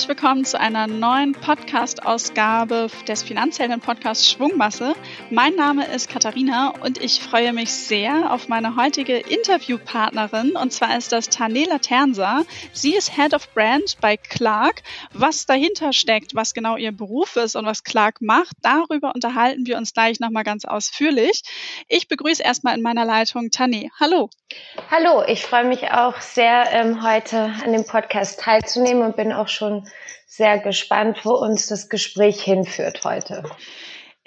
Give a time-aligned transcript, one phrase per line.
[0.00, 4.94] herzlich willkommen zu einer neuen Podcast-Ausgabe des Finanzhelden-Podcasts Schwungmasse.
[5.28, 10.96] Mein Name ist Katharina und ich freue mich sehr auf meine heutige Interviewpartnerin und zwar
[10.96, 12.44] ist das Tanela Ternsa.
[12.72, 14.82] Sie ist Head of Brand bei Clark.
[15.12, 19.76] Was dahinter steckt, was genau ihr Beruf ist und was Clark macht, darüber unterhalten wir
[19.76, 21.42] uns gleich nochmal ganz ausführlich.
[21.88, 23.90] Ich begrüße erstmal in meiner Leitung Tane.
[24.00, 24.30] Hallo.
[24.90, 29.48] Hallo, ich freue mich auch sehr, ähm, heute an dem Podcast teilzunehmen und bin auch
[29.48, 29.86] schon
[30.26, 33.42] sehr gespannt, wo uns das Gespräch hinführt heute.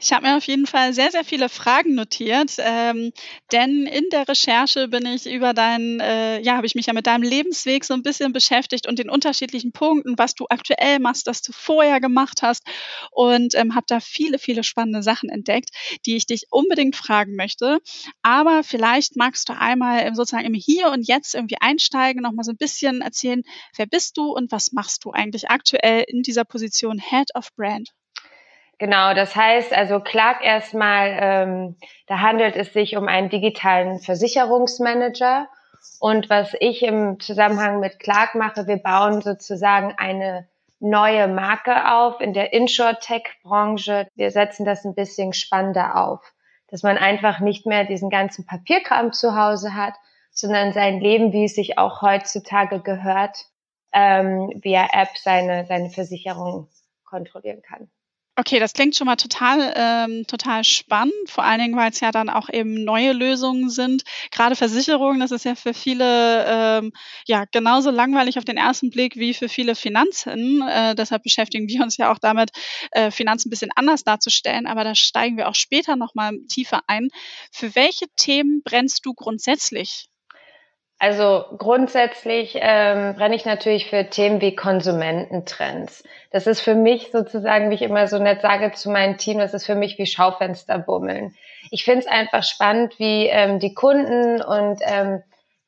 [0.03, 3.13] Ich habe mir auf jeden Fall sehr, sehr viele Fragen notiert, ähm,
[3.53, 7.07] denn in der Recherche bin ich über deinen, äh, ja, habe ich mich ja mit
[7.07, 11.41] deinem Lebensweg so ein bisschen beschäftigt und den unterschiedlichen Punkten, was du aktuell machst, was
[11.41, 12.63] du vorher gemacht hast
[13.11, 15.69] und ähm, habe da viele, viele spannende Sachen entdeckt,
[16.05, 17.79] die ich dich unbedingt fragen möchte.
[18.23, 22.51] Aber vielleicht magst du einmal sozusagen im Hier und Jetzt irgendwie einsteigen, noch mal so
[22.51, 23.43] ein bisschen erzählen,
[23.77, 27.93] wer bist du und was machst du eigentlich aktuell in dieser Position Head of Brand?
[28.83, 35.47] Genau, das heißt also Clark erstmal, ähm, da handelt es sich um einen digitalen Versicherungsmanager.
[36.01, 40.49] Und was ich im Zusammenhang mit Clark mache, wir bauen sozusagen eine
[40.81, 44.09] neue Marke auf in der Insure-Tech-Branche.
[44.15, 46.19] Wir setzen das ein bisschen spannender auf,
[46.67, 49.93] dass man einfach nicht mehr diesen ganzen Papierkram zu Hause hat,
[50.31, 53.45] sondern sein Leben, wie es sich auch heutzutage gehört,
[53.93, 56.67] ähm, via App seine, seine Versicherung
[57.05, 57.89] kontrollieren kann.
[58.35, 62.11] Okay, das klingt schon mal total, ähm, total spannend, vor allen Dingen, weil es ja
[62.11, 64.01] dann auch eben neue Lösungen sind.
[64.31, 66.91] Gerade Versicherungen, das ist ja für viele ähm,
[67.27, 70.63] ja genauso langweilig auf den ersten Blick wie für viele Finanzen.
[70.67, 72.49] Äh, deshalb beschäftigen wir uns ja auch damit,
[72.91, 74.65] äh, Finanzen ein bisschen anders darzustellen.
[74.65, 77.09] Aber da steigen wir auch später nochmal tiefer ein.
[77.51, 80.07] Für welche Themen brennst du grundsätzlich?
[81.03, 86.05] Also grundsätzlich ähm, brenne ich natürlich für Themen wie Konsumententrends.
[86.31, 89.53] Das ist für mich sozusagen, wie ich immer so nett sage zu meinem Team, das
[89.53, 91.35] ist für mich wie Schaufensterbummeln.
[91.71, 95.21] Ich finde es einfach spannend, wie ähm, die Kunden und ähm,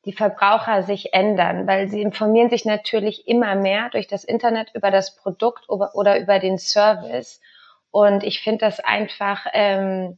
[0.06, 4.90] die Verbraucher sich ändern, weil sie informieren sich natürlich immer mehr durch das Internet über
[4.90, 7.42] das Produkt oder über den Service.
[7.90, 10.16] Und ich finde das einfach ähm,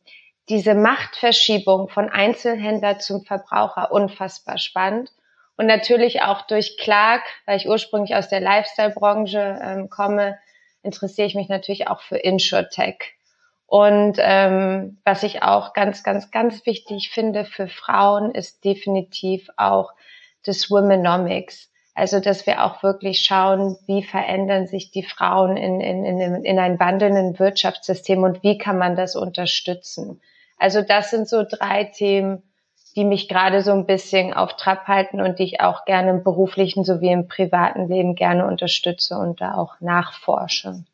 [0.49, 5.11] diese Machtverschiebung von Einzelhändler zum Verbraucher unfassbar spannend.
[5.59, 10.39] Und natürlich auch durch Clark, weil ich ursprünglich aus der Lifestyle-Branche ähm, komme,
[10.83, 13.17] interessiere ich mich natürlich auch für InsurTech.
[13.67, 19.93] Und ähm, was ich auch ganz, ganz, ganz wichtig finde für Frauen, ist definitiv auch
[20.45, 21.71] das Womenomics.
[21.93, 26.59] Also, dass wir auch wirklich schauen, wie verändern sich die Frauen in, in, in, in
[26.61, 30.21] ein wandelnden Wirtschaftssystem und wie kann man das unterstützen.
[30.57, 32.45] Also das sind so drei Themen,
[32.97, 36.25] die mich gerade so ein bisschen auf Trab halten und die ich auch gerne im
[36.25, 40.85] beruflichen sowie im privaten Leben gerne unterstütze und da auch nachforsche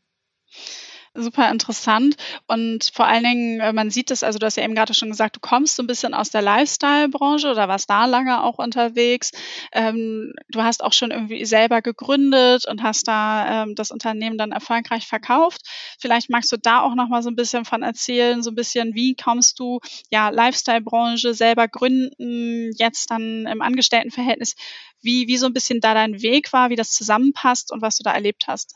[1.15, 2.17] super interessant.
[2.47, 5.11] Und vor allen Dingen, äh, man sieht es, also du hast ja eben gerade schon
[5.11, 9.31] gesagt, du kommst so ein bisschen aus der Lifestyle-Branche oder warst da lange auch unterwegs.
[9.73, 14.53] Ähm, du hast auch schon irgendwie selber gegründet und hast da ähm, das Unternehmen dann
[14.53, 15.63] erfolgreich verkauft.
[16.01, 18.95] Vielleicht magst du da auch noch mal so ein bisschen von erzählen, so ein bisschen,
[18.95, 19.81] wie kommst du,
[20.11, 24.55] ja, Lifestyle-Branche selber gründen, jetzt dann im Angestelltenverhältnis,
[25.01, 28.03] wie, wie so ein bisschen da dein Weg war, wie das zusammenpasst und was du
[28.03, 28.75] da erlebt hast.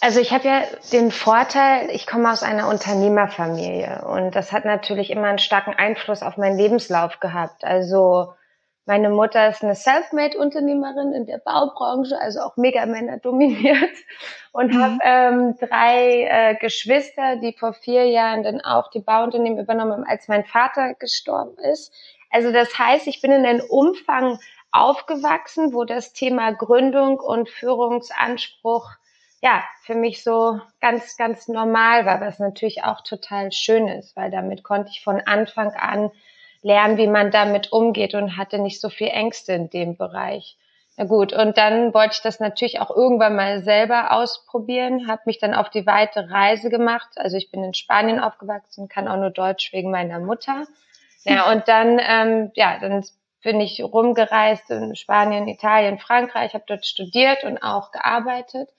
[0.00, 0.62] Also ich habe ja
[0.92, 6.22] den Vorteil, ich komme aus einer Unternehmerfamilie und das hat natürlich immer einen starken Einfluss
[6.22, 7.64] auf meinen Lebenslauf gehabt.
[7.64, 8.34] Also
[8.84, 13.90] meine Mutter ist eine Selfmade-Unternehmerin in der Baubranche, also auch mega Männer dominiert
[14.52, 14.82] und mhm.
[14.82, 20.04] habe ähm, drei äh, Geschwister, die vor vier Jahren dann auch die Bauunternehmen übernommen haben,
[20.04, 21.92] als mein Vater gestorben ist.
[22.30, 24.38] Also das heißt, ich bin in einem Umfang
[24.70, 28.88] aufgewachsen, wo das Thema Gründung und Führungsanspruch
[29.42, 34.30] ja, für mich so ganz, ganz normal war, was natürlich auch total schön ist, weil
[34.30, 36.10] damit konnte ich von Anfang an
[36.62, 40.56] lernen, wie man damit umgeht und hatte nicht so viel Ängste in dem Bereich.
[40.96, 45.38] Na gut, und dann wollte ich das natürlich auch irgendwann mal selber ausprobieren, habe mich
[45.38, 47.08] dann auf die weite Reise gemacht.
[47.16, 50.66] Also ich bin in Spanien aufgewachsen, kann auch nur Deutsch wegen meiner Mutter.
[51.24, 53.04] Ja, und dann, ähm, ja, dann
[53.42, 58.70] bin ich rumgereist in Spanien, Italien, Frankreich, habe dort studiert und auch gearbeitet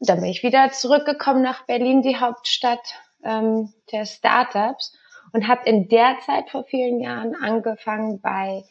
[0.00, 2.94] dann bin ich wieder zurückgekommen nach Berlin, die Hauptstadt
[3.24, 4.96] ähm, der Startups
[5.32, 8.64] und habe in der Zeit vor vielen Jahren angefangen bei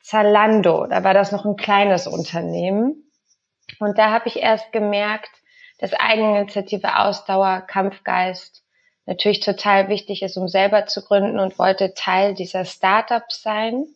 [0.00, 0.86] Zalando.
[0.86, 3.10] Da war das noch ein kleines Unternehmen.
[3.80, 5.30] Und da habe ich erst gemerkt,
[5.78, 8.62] dass Eigeninitiative, Ausdauer, Kampfgeist
[9.06, 13.86] natürlich total wichtig ist, um selber zu gründen und wollte Teil dieser Startups sein,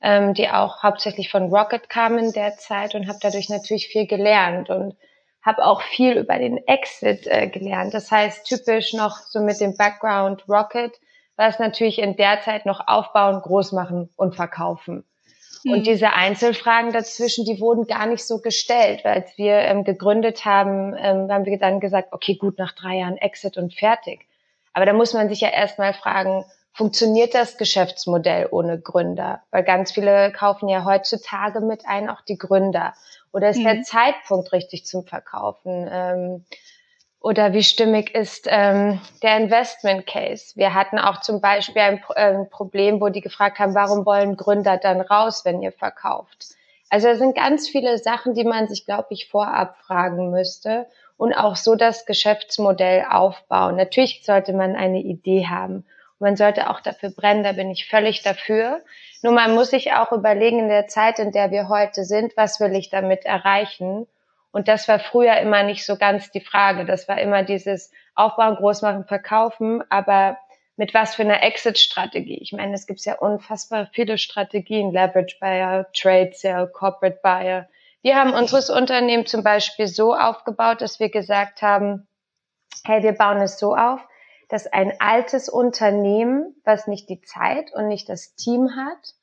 [0.00, 4.06] ähm, die auch hauptsächlich von Rocket kamen in der Zeit und habe dadurch natürlich viel
[4.06, 4.96] gelernt und
[5.44, 7.92] habe auch viel über den Exit äh, gelernt.
[7.94, 10.98] Das heißt, typisch noch so mit dem Background Rocket
[11.36, 15.04] war es natürlich in der Zeit noch aufbauen, groß machen und verkaufen.
[15.64, 15.72] Mhm.
[15.72, 20.44] Und diese Einzelfragen dazwischen, die wurden gar nicht so gestellt, weil als wir ähm, gegründet
[20.44, 24.26] haben, ähm, haben wir dann gesagt, okay, gut, nach drei Jahren Exit und fertig.
[24.72, 26.44] Aber da muss man sich ja erstmal fragen,
[26.74, 29.42] funktioniert das Geschäftsmodell ohne Gründer?
[29.50, 32.94] Weil ganz viele kaufen ja heutzutage mit ein, auch die Gründer.
[33.32, 33.64] Oder ist mhm.
[33.64, 35.88] der Zeitpunkt richtig zum Verkaufen?
[35.90, 36.44] Ähm,
[37.20, 40.52] oder wie stimmig ist ähm, der Investment Case?
[40.56, 44.36] Wir hatten auch zum Beispiel ein, ein ähm, Problem, wo die gefragt haben, warum wollen
[44.36, 46.48] Gründer dann raus, wenn ihr verkauft?
[46.90, 50.86] Also es sind ganz viele Sachen, die man sich, glaube ich, vorab fragen müsste
[51.16, 53.76] und auch so das Geschäftsmodell aufbauen.
[53.76, 55.86] Natürlich sollte man eine Idee haben
[56.18, 58.82] man sollte auch dafür brennen, da bin ich völlig dafür.
[59.22, 62.60] Nur man muss sich auch überlegen in der Zeit, in der wir heute sind, was
[62.60, 64.06] will ich damit erreichen?
[64.52, 66.84] Und das war früher immer nicht so ganz die Frage.
[66.84, 70.38] Das war immer dieses Aufbauen, Großmachen, Verkaufen, aber
[70.76, 72.38] mit was für einer Exit-Strategie?
[72.40, 77.68] Ich meine, es gibt ja unfassbar viele Strategien, Leverage Buyer, Trade Sale, Corporate Buyer.
[78.02, 82.06] Wir haben unseres Unternehmen zum Beispiel so aufgebaut, dass wir gesagt haben,
[82.84, 84.00] hey, wir bauen es so auf,
[84.54, 89.14] dass ein altes Unternehmen, was nicht die Zeit und nicht das Team hat,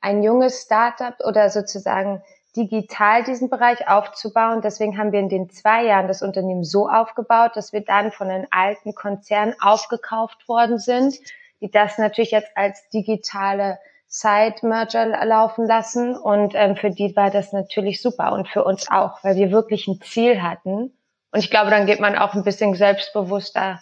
[0.00, 2.22] ein junges Startup oder sozusagen
[2.56, 4.62] digital diesen Bereich aufzubauen.
[4.62, 8.30] Deswegen haben wir in den zwei Jahren das Unternehmen so aufgebaut, dass wir dann von
[8.30, 11.18] einem alten Konzern aufgekauft worden sind,
[11.60, 16.16] die das natürlich jetzt als digitale Side-Merger laufen lassen.
[16.16, 19.86] Und ähm, für die war das natürlich super und für uns auch, weil wir wirklich
[19.86, 20.96] ein Ziel hatten.
[21.30, 23.80] Und ich glaube, dann geht man auch ein bisschen selbstbewusster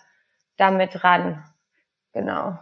[0.56, 1.44] damit ran.
[2.12, 2.58] Genau.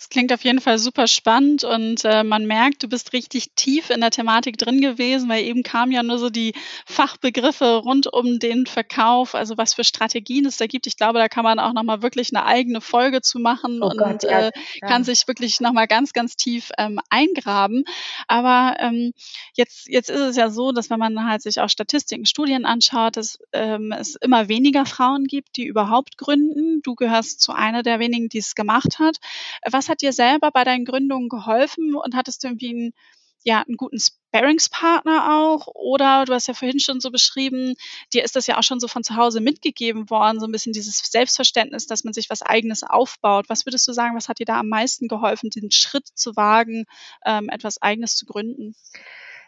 [0.00, 3.90] Es klingt auf jeden Fall super spannend und äh, man merkt, du bist richtig tief
[3.90, 6.54] in der Thematik drin gewesen, weil eben kamen ja nur so die
[6.86, 10.86] Fachbegriffe rund um den Verkauf, also was für Strategien es da gibt.
[10.86, 13.98] Ich glaube, da kann man auch nochmal wirklich eine eigene Folge zu machen oh und
[13.98, 17.84] Gott, ja, äh, kann sich wirklich nochmal ganz, ganz tief ähm, eingraben.
[18.26, 19.12] Aber ähm,
[19.52, 23.18] jetzt, jetzt ist es ja so, dass wenn man halt sich auch Statistiken, Studien anschaut,
[23.18, 26.80] dass ähm, es immer weniger Frauen gibt, die überhaupt gründen.
[26.82, 29.18] Du gehörst zu einer der wenigen, die es gemacht hat.
[29.70, 32.92] Was hat dir selber bei deinen Gründungen geholfen und hattest du irgendwie einen,
[33.44, 35.66] ja, einen guten Sparringspartner auch?
[35.74, 37.74] Oder du hast ja vorhin schon so beschrieben,
[38.14, 40.72] dir ist das ja auch schon so von zu Hause mitgegeben worden, so ein bisschen
[40.72, 43.48] dieses Selbstverständnis, dass man sich was Eigenes aufbaut.
[43.48, 46.84] Was würdest du sagen, was hat dir da am meisten geholfen, den Schritt zu wagen,
[47.26, 48.74] ähm, etwas Eigenes zu gründen?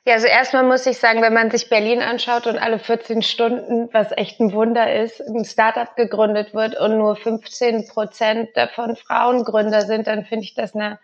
[0.04, 3.88] Ja, also erstmal muss ich sagen, wenn man sich Berlin anschaut und alle 14 Stunden,
[3.92, 9.82] was echt ein Wunder ist, ein Startup gegründet wird und nur 15 Prozent davon Frauengründer
[9.82, 10.98] sind, dann finde ich das na,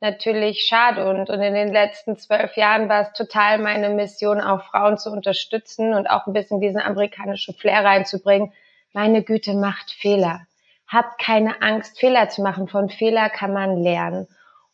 [0.00, 1.08] natürlich schade.
[1.08, 5.10] Und, und in den letzten zwölf Jahren war es total meine Mission, auch Frauen zu
[5.10, 8.52] unterstützen und auch ein bisschen diesen amerikanischen Flair reinzubringen.
[8.92, 10.40] Meine Güte, macht Fehler.
[10.86, 12.68] Habt keine Angst, Fehler zu machen.
[12.68, 14.28] Von Fehler kann man lernen.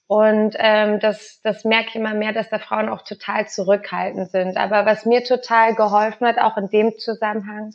[0.08, 4.56] Und ähm, das, das merke ich immer mehr, dass da Frauen auch total zurückhaltend sind.
[4.56, 7.72] Aber was mir total geholfen hat, auch in dem Zusammenhang,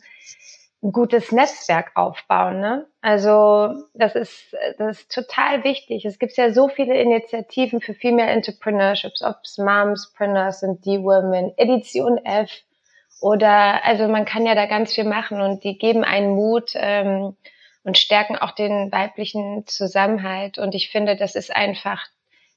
[0.84, 2.60] ein gutes Netzwerk aufbauen.
[2.60, 2.86] Ne?
[3.00, 6.04] Also das ist, das ist total wichtig.
[6.04, 11.54] Es gibt ja so viele Initiativen für Female Entrepreneurships, ob es Momspreneurs sind, die Women,
[11.56, 12.50] Edition F
[13.20, 17.36] oder also man kann ja da ganz viel machen und die geben einen Mut ähm,
[17.82, 20.58] und stärken auch den weiblichen Zusammenhalt.
[20.58, 22.04] Und ich finde, das ist einfach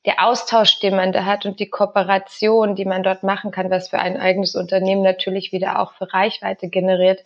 [0.07, 3.89] der Austausch, den man da hat und die Kooperation, die man dort machen kann, was
[3.89, 7.23] für ein eigenes Unternehmen natürlich wieder auch für Reichweite generiert,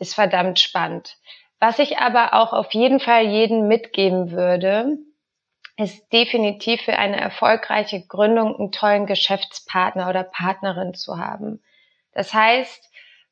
[0.00, 1.16] ist verdammt spannend.
[1.60, 4.98] Was ich aber auch auf jeden Fall jeden mitgeben würde,
[5.76, 11.62] ist definitiv für eine erfolgreiche Gründung einen tollen Geschäftspartner oder Partnerin zu haben.
[12.12, 12.84] Das heißt,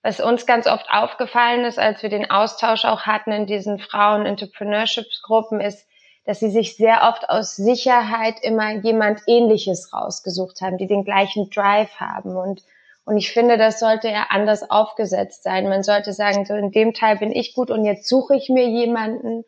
[0.03, 5.61] was uns ganz oft aufgefallen ist, als wir den Austausch auch hatten in diesen Frauen-Entrepreneurship-Gruppen,
[5.61, 5.89] ist,
[6.27, 11.51] dass sie sich sehr oft aus Sicherheit immer jemand Ähnliches rausgesucht haben, die den gleichen
[11.51, 12.37] Drive haben.
[12.37, 12.65] Und,
[13.05, 15.69] und ich finde, das sollte ja anders aufgesetzt sein.
[15.69, 18.69] Man sollte sagen, so in dem Teil bin ich gut und jetzt suche ich mir
[18.69, 19.45] jemanden,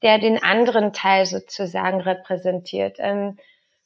[0.00, 2.96] der den anderen Teil sozusagen repräsentiert.
[2.98, 3.36] Ähm,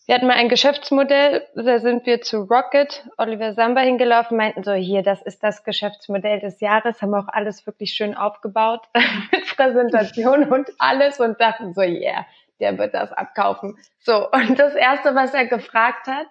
[0.07, 4.73] wir hatten mal ein Geschäftsmodell, da sind wir zu Rocket, Oliver Samba hingelaufen, meinten so,
[4.73, 8.83] hier, das ist das Geschäftsmodell des Jahres, haben auch alles wirklich schön aufgebaut
[9.33, 12.25] mit Präsentation und alles und dachten so, yeah,
[12.61, 13.77] der wird das abkaufen.
[13.99, 16.29] So, und das Erste, was er gefragt hat,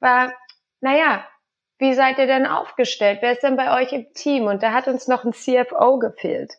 [0.00, 0.32] war,
[0.80, 1.26] naja,
[1.78, 3.18] wie seid ihr denn aufgestellt?
[3.20, 4.46] Wer ist denn bei euch im Team?
[4.46, 6.54] Und da hat uns noch ein CFO gefehlt.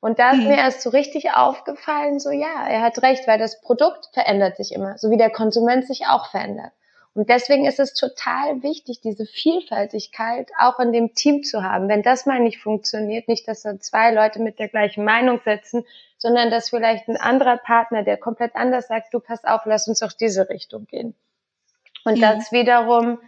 [0.00, 0.48] Und da ist mhm.
[0.48, 4.72] mir erst so richtig aufgefallen, so ja, er hat recht, weil das Produkt verändert sich
[4.72, 6.72] immer, so wie der Konsument sich auch verändert.
[7.12, 11.88] Und deswegen ist es total wichtig, diese Vielfältigkeit auch in dem Team zu haben.
[11.88, 15.84] Wenn das mal nicht funktioniert, nicht, dass da zwei Leute mit der gleichen Meinung sitzen,
[16.18, 20.02] sondern dass vielleicht ein anderer Partner, der komplett anders sagt, du pass auf, lass uns
[20.02, 21.14] auch diese Richtung gehen.
[22.04, 22.20] Und mhm.
[22.20, 23.18] das wiederum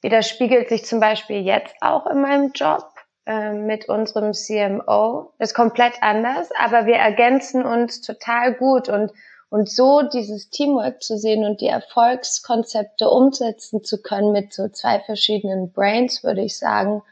[0.00, 2.93] widerspiegelt sich zum Beispiel jetzt auch in meinem Job
[3.26, 5.32] mit unserem CMO.
[5.38, 9.12] Das ist komplett anders, aber wir ergänzen uns total gut und
[9.54, 14.98] und so dieses Teamwork zu sehen und die Erfolgskonzepte umsetzen zu können mit so zwei
[14.98, 17.02] verschiedenen Brains, würde ich sagen,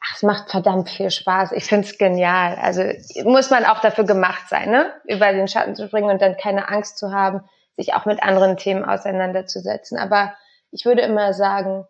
[0.00, 1.52] ach, es macht verdammt viel Spaß.
[1.52, 2.56] Ich finde es genial.
[2.60, 2.82] Also
[3.22, 4.92] muss man auch dafür gemacht sein, ne?
[5.04, 7.44] über den Schatten zu springen und dann keine Angst zu haben,
[7.76, 9.96] sich auch mit anderen Themen auseinanderzusetzen.
[9.96, 10.34] Aber
[10.72, 11.86] ich würde immer sagen,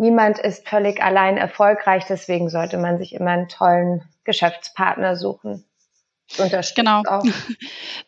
[0.00, 5.64] niemand ist völlig allein erfolgreich, deswegen sollte man sich immer einen tollen Geschäftspartner suchen
[6.74, 7.02] genau.
[7.06, 7.24] auch.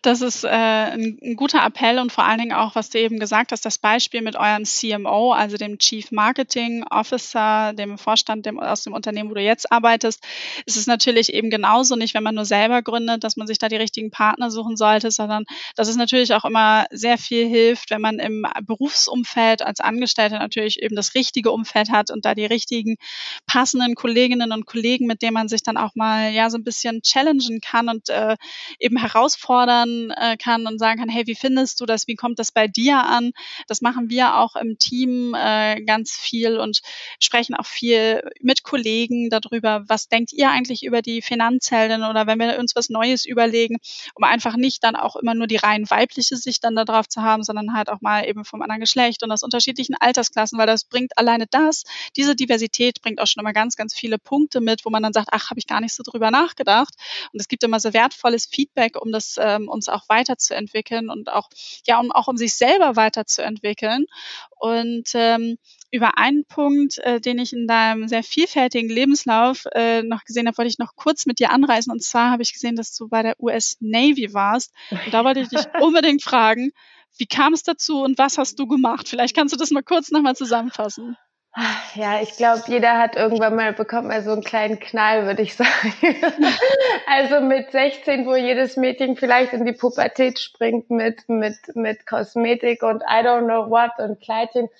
[0.02, 3.20] Das ist äh, ein, ein, guter Appell und vor allen Dingen auch, was du eben
[3.20, 8.58] gesagt hast, das Beispiel mit eurem CMO, also dem Chief Marketing Officer, dem Vorstand dem,
[8.58, 10.24] aus dem Unternehmen, wo du jetzt arbeitest,
[10.66, 13.68] ist es natürlich eben genauso nicht, wenn man nur selber gründet, dass man sich da
[13.68, 15.44] die richtigen Partner suchen sollte, sondern
[15.76, 20.82] dass es natürlich auch immer sehr viel hilft, wenn man im Berufsumfeld als Angestellter natürlich
[20.82, 22.96] eben das richtige Umfeld hat und da die richtigen
[23.46, 27.02] passenden Kolleginnen und Kollegen, mit denen man sich dann auch mal ja so ein bisschen
[27.02, 28.36] challengen kann und äh,
[28.78, 32.06] eben herausfordern äh, kann und sagen kann, hey, wie findest du das?
[32.06, 33.32] Wie kommt das bei dir an?
[33.66, 36.80] Das machen wir auch im Team äh, ganz viel und
[37.18, 42.38] sprechen auch viel mit Kollegen darüber, was denkt ihr eigentlich über die Finanzheldin oder wenn
[42.38, 43.78] wir uns was Neues überlegen,
[44.14, 47.42] um einfach nicht dann auch immer nur die rein weibliche Sicht dann darauf zu haben,
[47.42, 51.16] sondern halt auch mal eben vom anderen Geschlecht und aus unterschiedlichen Altersklassen, weil das bringt
[51.18, 51.84] alleine das,
[52.16, 55.28] diese Diversität bringt auch schon immer ganz, ganz viele Punkte mit, wo man dann sagt,
[55.32, 56.94] ach, habe ich gar nicht so drüber nachgedacht.
[57.32, 61.48] Und es gibt immer so wertvolles Feedback, um das ähm, uns auch weiterzuentwickeln und auch
[61.86, 64.06] ja, um auch um sich selber weiterzuentwickeln.
[64.58, 65.58] Und ähm,
[65.90, 70.58] über einen Punkt, äh, den ich in deinem sehr vielfältigen Lebenslauf äh, noch gesehen habe,
[70.58, 71.92] wollte ich noch kurz mit dir anreißen.
[71.92, 74.72] Und zwar habe ich gesehen, dass du bei der US Navy warst.
[74.90, 76.72] Und da wollte ich dich unbedingt fragen,
[77.18, 79.08] wie kam es dazu und was hast du gemacht?
[79.08, 81.16] Vielleicht kannst du das mal kurz nochmal zusammenfassen.
[81.94, 85.54] Ja, ich glaube, jeder hat irgendwann mal bekommt mal so einen kleinen Knall, würde ich
[85.56, 85.92] sagen.
[87.06, 92.82] also mit 16, wo jedes Mädchen vielleicht in die Pubertät springt mit mit mit Kosmetik
[92.82, 94.70] und I don't know what und Kleidchen,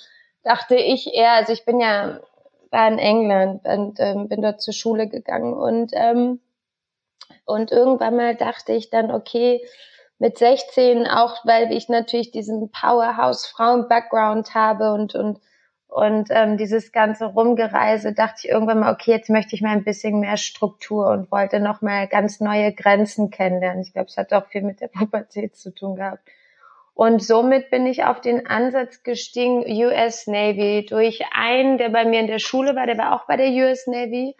[0.44, 2.20] dachte ich eher, also ich bin ja
[2.70, 6.40] war in England und ähm, bin dort zur Schule gegangen und ähm,
[7.44, 9.62] und irgendwann mal dachte ich dann, okay,
[10.18, 15.38] mit 16 auch, weil ich natürlich diesen Powerhouse Frauen Background habe und und
[15.92, 19.84] und ähm, dieses ganze Rumgereise dachte ich irgendwann mal, okay, jetzt möchte ich mal ein
[19.84, 23.82] bisschen mehr Struktur und wollte noch mal ganz neue Grenzen kennenlernen.
[23.82, 26.22] Ich glaube, es hat auch viel mit der Pubertät zu tun gehabt.
[26.94, 32.20] Und somit bin ich auf den Ansatz gestiegen, US Navy, durch einen, der bei mir
[32.20, 34.34] in der Schule war, der war auch bei der US Navy.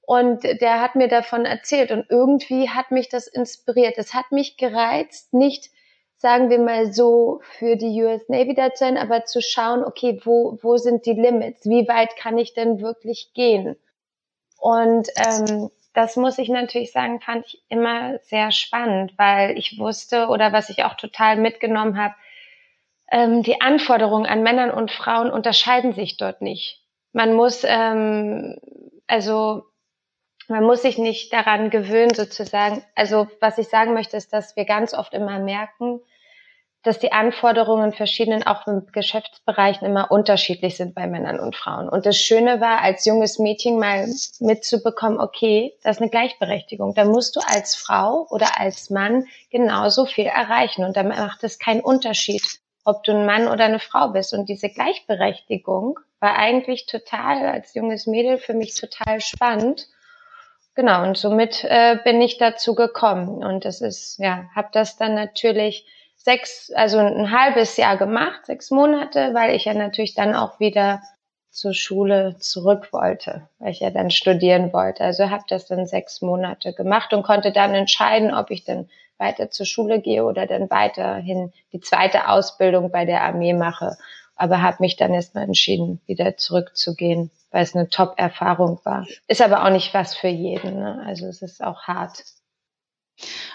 [0.00, 1.92] Und der hat mir davon erzählt.
[1.92, 3.98] Und irgendwie hat mich das inspiriert.
[3.98, 5.70] Es hat mich gereizt, nicht
[6.18, 10.20] sagen wir mal so, für die US Navy da zu sein, aber zu schauen, okay,
[10.24, 11.64] wo, wo sind die Limits?
[11.64, 13.76] Wie weit kann ich denn wirklich gehen?
[14.58, 20.26] Und ähm, das muss ich natürlich sagen, fand ich immer sehr spannend, weil ich wusste
[20.28, 22.14] oder was ich auch total mitgenommen habe,
[23.10, 26.82] ähm, die Anforderungen an Männern und Frauen unterscheiden sich dort nicht.
[27.12, 28.58] Man muss ähm,
[29.08, 29.64] also
[30.48, 32.82] man muss sich nicht daran gewöhnen, sozusagen.
[32.94, 36.00] Also was ich sagen möchte, ist, dass wir ganz oft immer merken,
[36.82, 41.88] dass die Anforderungen verschiedenen, auch in Geschäftsbereichen immer unterschiedlich sind bei Männern und Frauen.
[41.88, 44.06] Und das Schöne war, als junges Mädchen mal
[44.40, 46.94] mitzubekommen, okay, das ist eine Gleichberechtigung.
[46.94, 50.84] Da musst du als Frau oder als Mann genauso viel erreichen.
[50.84, 52.42] Und da macht es keinen Unterschied,
[52.84, 54.32] ob du ein Mann oder eine Frau bist.
[54.32, 59.88] Und diese Gleichberechtigung war eigentlich total, als junges Mädel für mich total spannend
[60.78, 63.42] Genau, und somit äh, bin ich dazu gekommen.
[63.42, 65.84] Und das ist, ja, habe das dann natürlich
[66.28, 71.00] sechs, also ein halbes Jahr gemacht, sechs Monate, weil ich ja natürlich dann auch wieder
[71.50, 75.04] zur Schule zurück wollte, weil ich ja dann studieren wollte.
[75.04, 79.50] Also habe das dann sechs Monate gemacht und konnte dann entscheiden, ob ich dann weiter
[79.50, 83.96] zur Schule gehe oder dann weiterhin die zweite Ausbildung bei der Armee mache.
[84.36, 89.06] Aber habe mich dann erstmal entschieden, wieder zurückzugehen weil es eine Top-Erfahrung war.
[89.26, 90.80] Ist aber auch nicht was für jeden.
[90.80, 91.02] Ne?
[91.06, 92.24] Also es ist auch hart.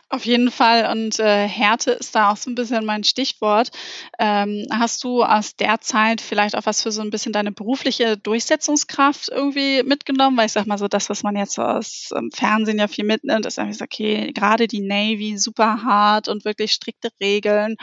[0.10, 3.72] Auf jeden Fall und äh, Härte ist da auch so ein bisschen mein Stichwort.
[4.20, 8.18] Ähm, hast du aus der Zeit vielleicht auch was für so ein bisschen deine berufliche
[8.18, 10.38] Durchsetzungskraft irgendwie mitgenommen?
[10.38, 13.46] Weil ich sag mal so, das, was man jetzt aus ähm, Fernsehen ja viel mitnimmt,
[13.46, 17.76] ist irgendwie so, okay, gerade die Navy super hart und wirklich strikte Regeln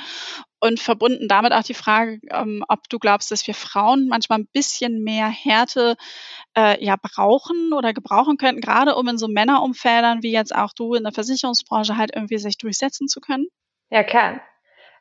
[0.61, 4.49] Und verbunden damit auch die Frage, ähm, ob du glaubst, dass wir Frauen manchmal ein
[4.53, 5.97] bisschen mehr Härte
[6.57, 10.95] äh, ja brauchen oder gebrauchen könnten, gerade um in so Männerumfeldern wie jetzt auch du
[10.95, 13.47] in der Versicherungsbranche halt irgendwie sich durchsetzen zu können?
[13.91, 14.41] Ja, klar.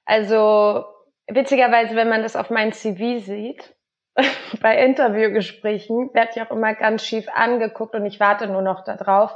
[0.06, 0.86] Also
[1.28, 3.76] witzigerweise, wenn man das auf mein CV sieht,
[4.62, 9.32] bei Interviewgesprächen werde ich auch immer ganz schief angeguckt und ich warte nur noch darauf,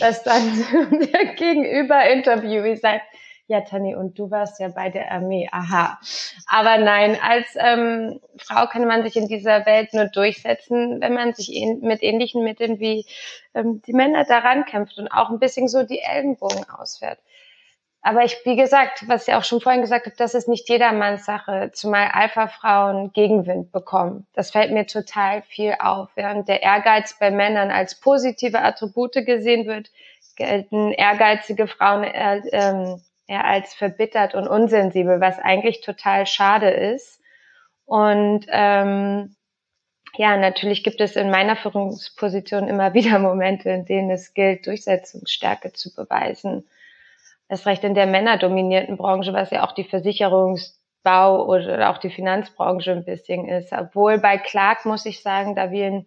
[0.00, 0.42] dass dann
[1.12, 3.02] der Gegenüber-Interviewee sagt,
[3.48, 6.00] ja, Tani, und du warst ja bei der Armee, aha.
[6.48, 11.32] Aber nein, als ähm, Frau kann man sich in dieser Welt nur durchsetzen, wenn man
[11.32, 11.48] sich
[11.80, 13.06] mit ähnlichen Mitteln wie
[13.54, 17.20] ähm, die Männer daran kämpft und auch ein bisschen so die Ellenbogen ausfährt.
[18.02, 21.24] Aber ich, wie gesagt, was ich auch schon vorhin gesagt habe, das ist nicht jedermanns
[21.24, 24.26] Sache, zumal Alpha-Frauen Gegenwind bekommen.
[24.32, 26.08] Das fällt mir total viel auf.
[26.14, 29.90] Während der Ehrgeiz bei Männern als positive Attribute gesehen wird,
[30.36, 37.20] gelten ehrgeizige Frauen eher, ähm, eher als verbittert und unsensibel, was eigentlich total schade ist.
[37.84, 39.36] Und ähm,
[40.16, 45.72] ja, natürlich gibt es in meiner Führungsposition immer wieder Momente, in denen es gilt, Durchsetzungsstärke
[45.72, 46.64] zu beweisen
[47.48, 52.92] erst recht in der männerdominierten Branche, was ja auch die Versicherungsbau oder auch die Finanzbranche
[52.92, 53.72] ein bisschen ist.
[53.72, 56.06] Obwohl bei Clark muss ich sagen, da wir ein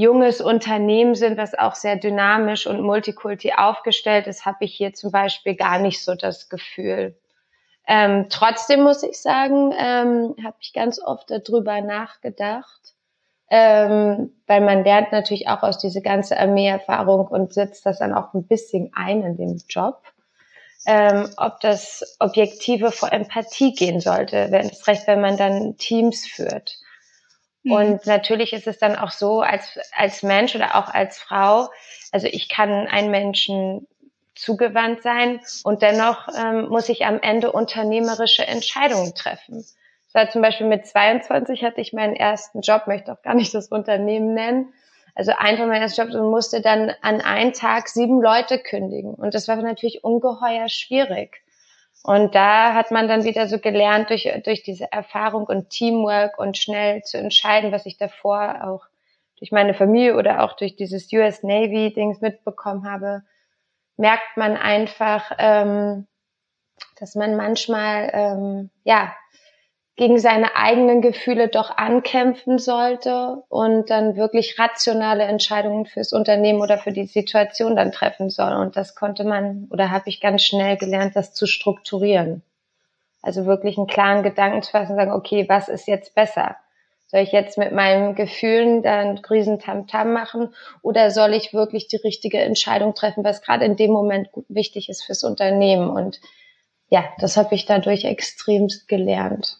[0.00, 5.10] junges Unternehmen sind, was auch sehr dynamisch und multikulti aufgestellt ist, habe ich hier zum
[5.10, 7.16] Beispiel gar nicht so das Gefühl.
[7.86, 12.94] Ähm, trotzdem muss ich sagen, ähm, habe ich ganz oft darüber nachgedacht,
[13.50, 18.32] ähm, weil man lernt natürlich auch aus dieser ganzen Armeeerfahrung und setzt das dann auch
[18.34, 20.02] ein bisschen ein in dem Job
[20.86, 26.26] ähm, ob das Objektive vor Empathie gehen sollte, wenn es recht, wenn man dann Teams
[26.26, 26.78] führt.
[27.62, 27.72] Mhm.
[27.72, 31.68] Und natürlich ist es dann auch so, als, als Mensch oder auch als Frau,
[32.12, 33.86] also ich kann einen Menschen
[34.34, 39.64] zugewandt sein und dennoch ähm, muss ich am Ende unternehmerische Entscheidungen treffen.
[40.12, 43.68] War zum Beispiel mit 22 hatte ich meinen ersten Job, möchte auch gar nicht das
[43.68, 44.72] Unternehmen nennen
[45.14, 49.14] also ein von meinen Jobs und musste dann an einem Tag sieben Leute kündigen.
[49.14, 51.42] Und das war natürlich ungeheuer schwierig.
[52.02, 56.56] Und da hat man dann wieder so gelernt durch, durch diese Erfahrung und Teamwork und
[56.56, 58.86] schnell zu entscheiden, was ich davor auch
[59.38, 63.22] durch meine Familie oder auch durch dieses US Navy Dings mitbekommen habe,
[63.96, 66.06] merkt man einfach, ähm,
[66.98, 69.14] dass man manchmal ähm, ja
[70.00, 76.78] gegen seine eigenen Gefühle doch ankämpfen sollte und dann wirklich rationale Entscheidungen fürs Unternehmen oder
[76.78, 78.54] für die Situation dann treffen soll.
[78.54, 82.40] Und das konnte man oder habe ich ganz schnell gelernt, das zu strukturieren.
[83.20, 86.56] Also wirklich einen klaren Gedanken zu fassen und sagen, okay, was ist jetzt besser?
[87.08, 91.96] Soll ich jetzt mit meinen Gefühlen dann riesen Tamtam machen oder soll ich wirklich die
[91.96, 95.90] richtige Entscheidung treffen, was gerade in dem Moment wichtig ist fürs Unternehmen?
[95.90, 96.22] Und
[96.88, 99.59] ja, das habe ich dadurch extremst gelernt.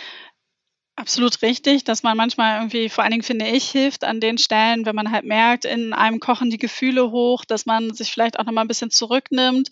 [1.01, 4.85] Absolut richtig, dass man manchmal irgendwie, vor allen Dingen finde ich, hilft an den Stellen,
[4.85, 8.45] wenn man halt merkt, in einem kochen die Gefühle hoch, dass man sich vielleicht auch
[8.45, 9.69] nochmal ein bisschen zurücknimmt.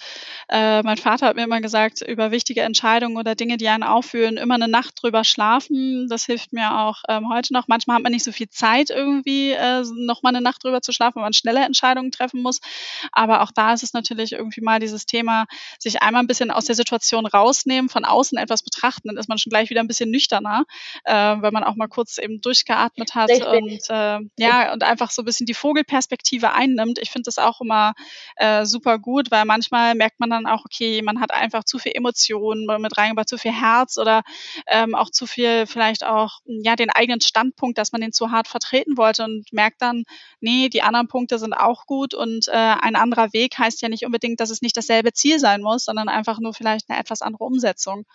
[0.47, 4.37] Äh, mein Vater hat mir immer gesagt, über wichtige Entscheidungen oder Dinge, die einen auffühlen,
[4.37, 6.07] immer eine Nacht drüber schlafen.
[6.09, 7.67] Das hilft mir auch ähm, heute noch.
[7.67, 11.17] Manchmal hat man nicht so viel Zeit irgendwie, äh, nochmal eine Nacht drüber zu schlafen,
[11.17, 12.59] weil man schnelle Entscheidungen treffen muss.
[13.11, 15.45] Aber auch da ist es natürlich irgendwie mal dieses Thema,
[15.77, 19.37] sich einmal ein bisschen aus der Situation rausnehmen, von außen etwas betrachten, dann ist man
[19.37, 20.63] schon gleich wieder ein bisschen nüchterner.
[21.03, 23.47] Äh, äh, wenn man auch mal kurz eben durchgeatmet hat Richtig.
[23.47, 26.99] und äh, ja, und einfach so ein bisschen die Vogelperspektive einnimmt.
[26.99, 27.93] Ich finde das auch immer
[28.35, 31.91] äh, super gut, weil manchmal merkt man dann auch, okay, man hat einfach zu viel
[31.95, 34.23] Emotionen mit reingebracht, zu viel Herz oder
[34.67, 38.47] ähm, auch zu viel vielleicht auch ja den eigenen Standpunkt, dass man den zu hart
[38.47, 40.03] vertreten wollte und merkt dann,
[40.39, 44.05] nee, die anderen Punkte sind auch gut und äh, ein anderer Weg heißt ja nicht
[44.05, 47.43] unbedingt, dass es nicht dasselbe Ziel sein muss, sondern einfach nur vielleicht eine etwas andere
[47.43, 48.05] Umsetzung.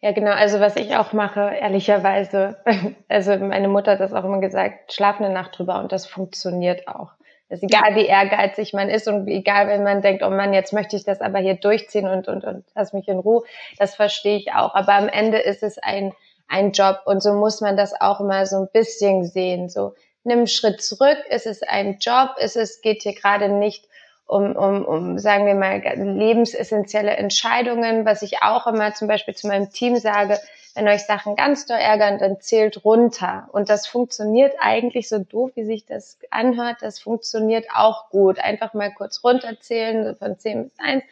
[0.00, 0.30] Ja, genau.
[0.30, 2.56] Also was ich auch mache, ehrlicherweise,
[3.08, 6.86] also meine Mutter hat das auch immer gesagt, schlaf eine Nacht drüber und das funktioniert
[6.86, 7.12] auch.
[7.48, 10.72] Das ist egal, wie ehrgeizig man ist und egal, wenn man denkt, oh Mann, jetzt
[10.72, 13.42] möchte ich das aber hier durchziehen und, und, und lass mich in Ruhe.
[13.78, 14.74] Das verstehe ich auch.
[14.74, 16.12] Aber am Ende ist es ein,
[16.46, 19.70] ein Job und so muss man das auch immer so ein bisschen sehen.
[19.70, 21.16] So, nimm einen Schritt zurück.
[21.30, 22.36] Es ist ein Job.
[22.38, 23.87] Es ist, geht hier gerade nicht
[24.28, 29.48] um, um, um, sagen wir mal, lebensessentielle Entscheidungen, was ich auch immer zum Beispiel zu
[29.48, 30.38] meinem Team sage,
[30.74, 33.48] wenn euch Sachen ganz doll ärgern, dann zählt runter.
[33.52, 36.76] Und das funktioniert eigentlich so doof, wie sich das anhört.
[36.82, 38.38] Das funktioniert auch gut.
[38.38, 41.02] Einfach mal kurz runterzählen von 10 bis 1.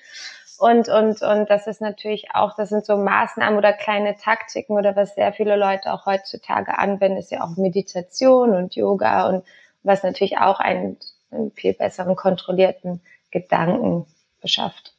[0.59, 4.95] Und, und, und das ist natürlich auch, das sind so Maßnahmen oder kleine Taktiken oder
[4.95, 9.45] was sehr viele Leute auch heutzutage anwenden, ist ja auch Meditation und Yoga und
[9.83, 10.97] was natürlich auch ein
[11.31, 14.07] einen viel besseren kontrollierten Gedanken
[14.41, 14.97] beschafft.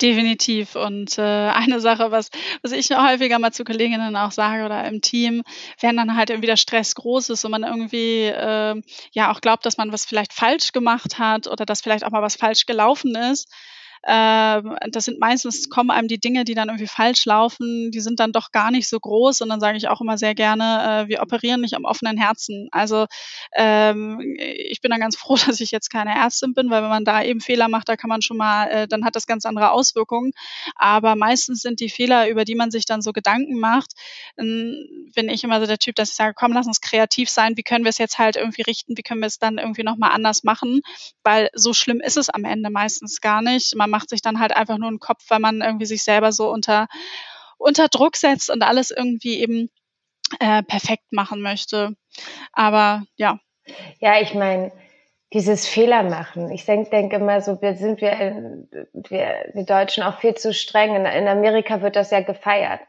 [0.00, 0.76] Definitiv.
[0.76, 2.30] Und äh, eine Sache, was,
[2.62, 5.42] was ich häufiger mal zu Kolleginnen auch sage oder im Team,
[5.80, 9.64] wenn dann halt irgendwie der Stress groß ist und man irgendwie äh, ja auch glaubt,
[9.64, 13.14] dass man was vielleicht falsch gemacht hat oder dass vielleicht auch mal was falsch gelaufen
[13.14, 13.48] ist,
[14.02, 18.32] das sind meistens, kommen einem die Dinge, die dann irgendwie falsch laufen, die sind dann
[18.32, 19.40] doch gar nicht so groß.
[19.40, 22.68] Und dann sage ich auch immer sehr gerne, äh, wir operieren nicht am offenen Herzen.
[22.70, 23.06] Also
[23.54, 27.04] ähm, ich bin dann ganz froh, dass ich jetzt keine Ärztin bin, weil wenn man
[27.04, 29.70] da eben Fehler macht, da kann man schon mal, äh, dann hat das ganz andere
[29.70, 30.32] Auswirkungen.
[30.74, 33.92] Aber meistens sind die Fehler, über die man sich dann so Gedanken macht,
[34.38, 37.56] ähm, bin ich immer so der Typ, dass ich sage, komm, lass uns kreativ sein,
[37.56, 40.12] wie können wir es jetzt halt irgendwie richten, wie können wir es dann irgendwie nochmal
[40.12, 40.80] anders machen,
[41.22, 43.74] weil so schlimm ist es am Ende meistens gar nicht.
[43.76, 46.50] Man macht sich dann halt einfach nur einen Kopf, weil man irgendwie sich selber so
[46.50, 46.88] unter,
[47.58, 49.70] unter Druck setzt und alles irgendwie eben
[50.40, 51.94] äh, perfekt machen möchte.
[52.52, 53.38] Aber ja.
[54.00, 54.72] Ja, ich meine,
[55.32, 56.50] dieses Fehler machen.
[56.50, 60.96] Ich denke denk immer so, wir sind wir, wir, wir Deutschen auch viel zu streng.
[60.96, 62.80] In, in Amerika wird das ja gefeiert.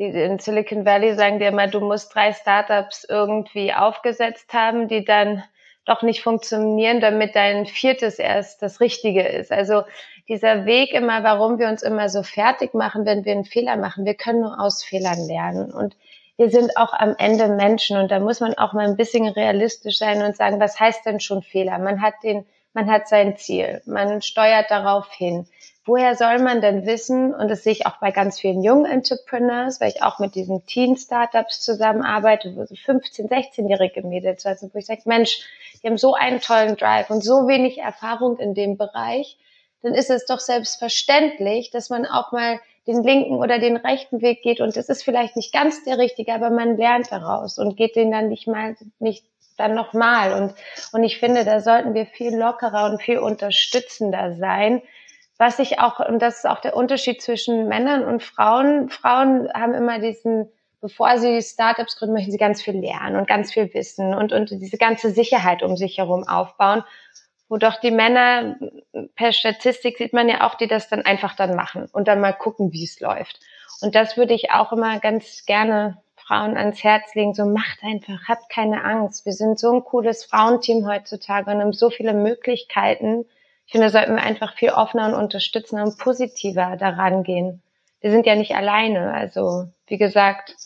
[0.00, 5.04] Die, in Silicon Valley sagen dir immer, du musst drei Startups irgendwie aufgesetzt haben, die
[5.04, 5.44] dann
[5.88, 9.50] doch nicht funktionieren, damit dein viertes erst das Richtige ist.
[9.50, 9.82] Also
[10.28, 14.04] dieser Weg immer, warum wir uns immer so fertig machen, wenn wir einen Fehler machen.
[14.04, 15.72] Wir können nur aus Fehlern lernen.
[15.72, 15.96] Und
[16.36, 17.96] wir sind auch am Ende Menschen.
[17.96, 21.20] Und da muss man auch mal ein bisschen realistisch sein und sagen, was heißt denn
[21.20, 21.78] schon Fehler?
[21.78, 23.80] Man hat den, man hat sein Ziel.
[23.86, 25.46] Man steuert darauf hin.
[25.88, 27.34] Woher soll man denn wissen?
[27.34, 30.64] Und das sehe ich auch bei ganz vielen jungen Entrepreneurs, weil ich auch mit diesen
[30.66, 35.40] Teen-Startups zusammenarbeite, wo so 15-, 16-jährige Mädels, also wo ich sage, Mensch,
[35.82, 39.38] die haben so einen tollen Drive und so wenig Erfahrung in dem Bereich
[39.82, 44.42] dann ist es doch selbstverständlich, dass man auch mal den linken oder den rechten Weg
[44.42, 47.96] geht und es ist vielleicht nicht ganz der richtige, aber man lernt daraus und geht
[47.96, 49.24] den dann nicht mal nicht
[49.56, 50.54] dann nochmal und
[50.92, 54.82] und ich finde, da sollten wir viel lockerer und viel unterstützender sein.
[55.38, 58.90] Was ich auch und das ist auch der Unterschied zwischen Männern und Frauen.
[58.90, 63.52] Frauen haben immer diesen bevor sie Startups gründen, möchten sie ganz viel lernen und ganz
[63.52, 66.84] viel wissen und, und diese ganze Sicherheit um sich herum aufbauen
[67.48, 68.56] wo doch die Männer,
[69.14, 72.32] per Statistik sieht man ja auch, die das dann einfach dann machen und dann mal
[72.32, 73.40] gucken, wie es läuft.
[73.80, 78.28] Und das würde ich auch immer ganz gerne Frauen ans Herz legen, so macht einfach,
[78.28, 79.24] habt keine Angst.
[79.24, 83.24] Wir sind so ein cooles Frauenteam heutzutage und haben so viele Möglichkeiten.
[83.68, 87.62] Ich finde, da sollten wir einfach viel offener und unterstützender und positiver daran gehen.
[88.00, 89.12] Wir sind ja nicht alleine.
[89.12, 90.56] Also, wie gesagt,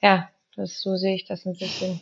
[0.00, 2.00] ja, das, so sehe ich das ein bisschen.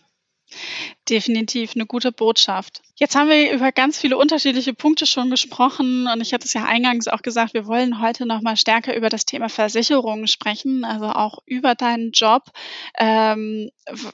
[1.08, 2.80] Definitiv eine gute Botschaft.
[2.96, 6.64] Jetzt haben wir über ganz viele unterschiedliche Punkte schon gesprochen und ich hatte es ja
[6.64, 11.06] eingangs auch gesagt, wir wollen heute noch mal stärker über das Thema Versicherungen sprechen, also
[11.06, 12.44] auch über deinen Job.
[12.96, 13.70] Ähm,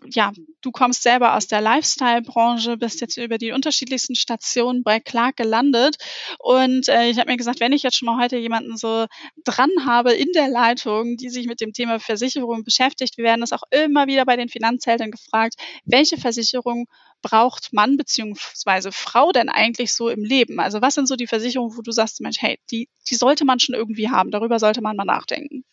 [0.06, 5.36] ja, du kommst selber aus der Lifestyle-Branche, bist jetzt über die unterschiedlichsten Stationen bei Clark
[5.36, 5.96] gelandet
[6.38, 9.04] und äh, ich habe mir gesagt, wenn ich jetzt schon mal heute jemanden so
[9.44, 13.52] dran habe in der Leitung, die sich mit dem Thema Versicherung beschäftigt, wir werden das
[13.52, 16.16] auch immer wieder bei den Finanzhelden gefragt, welche
[16.80, 16.86] Versicherung
[17.22, 20.58] braucht Mann beziehungsweise Frau denn eigentlich so im Leben?
[20.58, 23.60] Also was sind so die Versicherungen, wo du sagst, Mensch, hey, die, die sollte man
[23.60, 25.64] schon irgendwie haben, darüber sollte man mal nachdenken?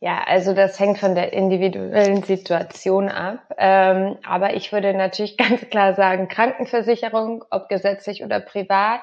[0.00, 3.40] Ja, also das hängt von der individuellen Situation ab.
[3.56, 9.02] Ähm, aber ich würde natürlich ganz klar sagen, Krankenversicherung, ob gesetzlich oder privat.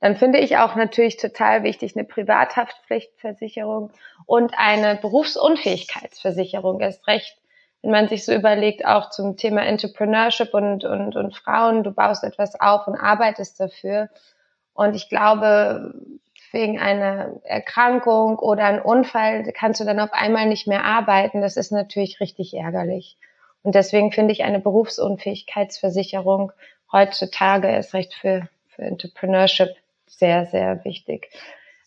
[0.00, 3.92] Dann finde ich auch natürlich total wichtig eine Privathaftpflichtversicherung
[4.26, 7.38] und eine Berufsunfähigkeitsversicherung erst recht
[7.86, 12.24] wenn man sich so überlegt, auch zum Thema Entrepreneurship und, und, und Frauen, du baust
[12.24, 14.08] etwas auf und arbeitest dafür.
[14.74, 15.94] Und ich glaube,
[16.50, 21.40] wegen einer Erkrankung oder einem Unfall kannst du dann auf einmal nicht mehr arbeiten.
[21.42, 23.16] Das ist natürlich richtig ärgerlich.
[23.62, 26.50] Und deswegen finde ich eine Berufsunfähigkeitsversicherung
[26.90, 31.30] heutzutage erst recht für, für Entrepreneurship sehr, sehr wichtig.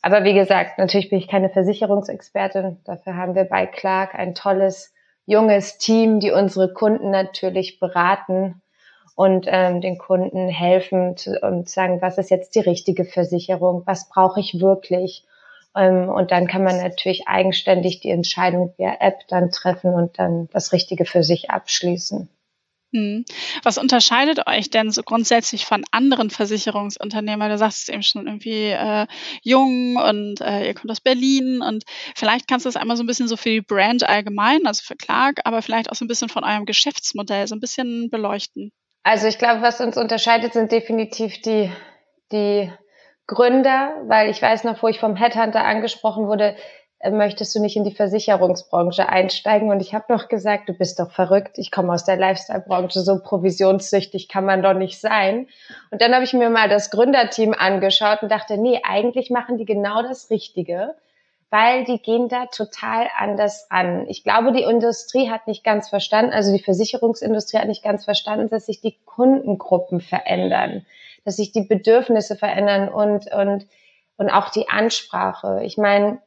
[0.01, 2.77] Aber wie gesagt, natürlich bin ich keine Versicherungsexpertin.
[2.85, 4.93] Dafür haben wir bei Clark ein tolles
[5.29, 8.63] junges Team, die unsere Kunden natürlich beraten
[9.15, 14.09] und ähm, den Kunden helfen zu, und sagen, was ist jetzt die richtige Versicherung, was
[14.09, 15.23] brauche ich wirklich.
[15.75, 20.49] Ähm, und dann kann man natürlich eigenständig die Entscheidung via App dann treffen und dann
[20.51, 22.27] das Richtige für sich abschließen.
[22.91, 23.23] Hm.
[23.63, 27.49] Was unterscheidet euch denn so grundsätzlich von anderen Versicherungsunternehmen?
[27.49, 29.05] Du sagst es eben schon irgendwie äh,
[29.43, 31.83] jung und äh, ihr kommt aus Berlin und
[32.15, 34.95] vielleicht kannst du das einmal so ein bisschen so für die Brand allgemein, also für
[34.95, 38.71] Clark, aber vielleicht auch so ein bisschen von eurem Geschäftsmodell so ein bisschen beleuchten.
[39.03, 41.71] Also ich glaube, was uns unterscheidet, sind definitiv die,
[42.31, 42.71] die
[43.27, 46.55] Gründer, weil ich weiß noch, wo ich vom Headhunter angesprochen wurde,
[47.09, 49.69] möchtest du nicht in die Versicherungsbranche einsteigen?
[49.71, 53.19] Und ich habe noch gesagt, du bist doch verrückt, ich komme aus der Lifestyle-Branche, so
[53.19, 55.47] provisionssüchtig kann man doch nicht sein.
[55.91, 59.65] Und dann habe ich mir mal das Gründerteam angeschaut und dachte, nee, eigentlich machen die
[59.65, 60.95] genau das Richtige,
[61.49, 64.05] weil die gehen da total anders an.
[64.09, 68.49] Ich glaube, die Industrie hat nicht ganz verstanden, also die Versicherungsindustrie hat nicht ganz verstanden,
[68.49, 70.85] dass sich die Kundengruppen verändern,
[71.23, 73.67] dass sich die Bedürfnisse verändern und, und,
[74.17, 75.61] und auch die Ansprache.
[75.63, 76.19] Ich meine,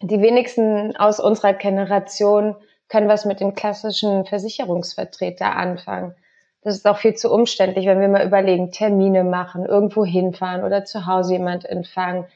[0.00, 2.56] die wenigsten aus unserer Generation
[2.88, 6.14] können was mit dem klassischen Versicherungsvertreter anfangen.
[6.62, 10.84] Das ist auch viel zu umständlich, wenn wir mal überlegen, Termine machen, irgendwo hinfahren oder
[10.84, 12.26] zu Hause jemand empfangen.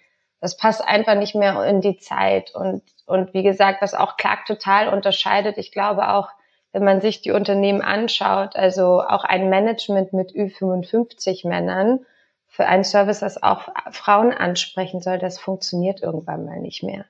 [0.40, 2.54] Das passt einfach nicht mehr in die Zeit.
[2.54, 6.28] Und, und wie gesagt, was auch Clark total unterscheidet, ich glaube auch,
[6.72, 12.00] wenn man sich die Unternehmen anschaut, also auch ein Management mit Ü55 Männern
[12.46, 17.04] für einen Service, das auch Frauen ansprechen soll, das funktioniert irgendwann mal nicht mehr.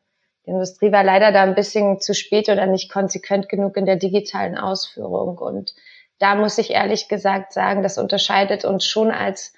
[0.47, 3.97] Die Industrie war leider da ein bisschen zu spät oder nicht konsequent genug in der
[3.97, 5.39] digitalen Ausführung.
[5.39, 5.75] Und
[6.19, 9.55] da muss ich ehrlich gesagt sagen, das unterscheidet uns schon als,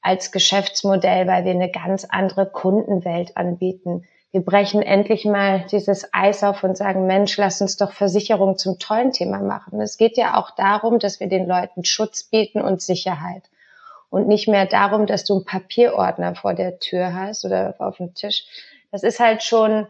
[0.00, 4.04] als Geschäftsmodell, weil wir eine ganz andere Kundenwelt anbieten.
[4.32, 8.78] Wir brechen endlich mal dieses Eis auf und sagen, Mensch, lass uns doch Versicherung zum
[8.78, 9.80] tollen Thema machen.
[9.80, 13.42] Es geht ja auch darum, dass wir den Leuten Schutz bieten und Sicherheit.
[14.08, 18.14] Und nicht mehr darum, dass du einen Papierordner vor der Tür hast oder auf dem
[18.14, 18.44] Tisch.
[18.90, 19.86] Das ist halt schon,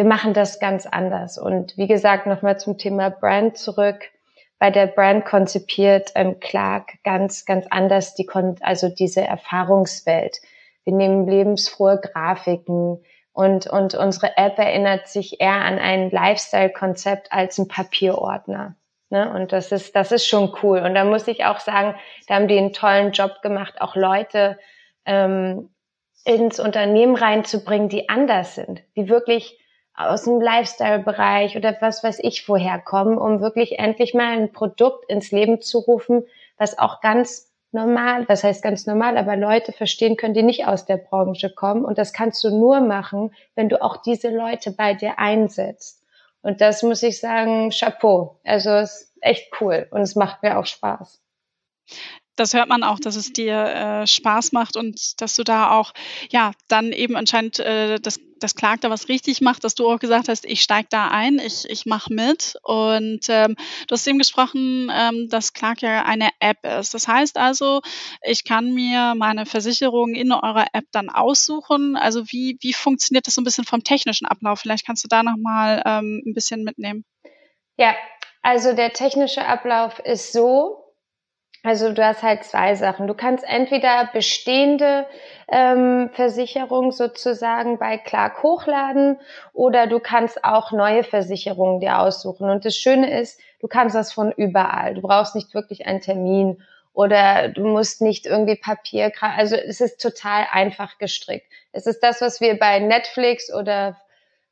[0.00, 1.36] wir machen das ganz anders.
[1.36, 3.98] Und wie gesagt, nochmal zum Thema Brand zurück.
[4.58, 8.26] Bei der Brand konzipiert ähm, Clark ganz, ganz anders die,
[8.62, 10.38] also diese Erfahrungswelt.
[10.84, 17.58] Wir nehmen lebensfrohe Grafiken und, und unsere App erinnert sich eher an ein Lifestyle-Konzept als
[17.58, 18.76] ein Papierordner.
[19.10, 19.30] Ne?
[19.30, 20.78] Und das ist, das ist schon cool.
[20.78, 21.94] Und da muss ich auch sagen,
[22.26, 24.58] da haben die einen tollen Job gemacht, auch Leute
[25.04, 25.68] ähm,
[26.24, 29.59] ins Unternehmen reinzubringen, die anders sind, die wirklich
[30.08, 35.10] aus dem Lifestyle-Bereich oder was weiß ich woher kommen, um wirklich endlich mal ein Produkt
[35.10, 36.24] ins Leben zu rufen,
[36.56, 40.86] was auch ganz normal, was heißt ganz normal, aber Leute verstehen können, die nicht aus
[40.86, 41.84] der Branche kommen.
[41.84, 46.02] Und das kannst du nur machen, wenn du auch diese Leute bei dir einsetzt.
[46.42, 48.40] Und das muss ich sagen, Chapeau.
[48.44, 51.20] Also es ist echt cool und es macht mir auch Spaß
[52.40, 55.92] das hört man auch, dass es dir äh, Spaß macht und dass du da auch,
[56.30, 59.98] ja, dann eben anscheinend äh, das, das Clark da was richtig macht, dass du auch
[59.98, 62.56] gesagt hast, ich steig da ein, ich, ich mache mit.
[62.62, 66.94] Und ähm, du hast eben gesprochen, ähm, dass Clark ja eine App ist.
[66.94, 67.82] Das heißt also,
[68.22, 71.94] ich kann mir meine Versicherung in eurer App dann aussuchen.
[71.96, 74.60] Also wie, wie funktioniert das so ein bisschen vom technischen Ablauf?
[74.60, 77.04] Vielleicht kannst du da nochmal ähm, ein bisschen mitnehmen.
[77.76, 77.94] Ja,
[78.40, 80.79] also der technische Ablauf ist so,
[81.62, 83.06] also du hast halt zwei Sachen.
[83.06, 85.06] Du kannst entweder bestehende
[85.48, 89.18] ähm, Versicherungen sozusagen bei Clark hochladen
[89.52, 92.48] oder du kannst auch neue Versicherungen dir aussuchen.
[92.48, 94.94] Und das Schöne ist, du kannst das von überall.
[94.94, 96.62] Du brauchst nicht wirklich einen Termin
[96.94, 99.12] oder du musst nicht irgendwie Papier.
[99.20, 101.46] Also es ist total einfach gestrickt.
[101.72, 103.98] Es ist das, was wir bei Netflix oder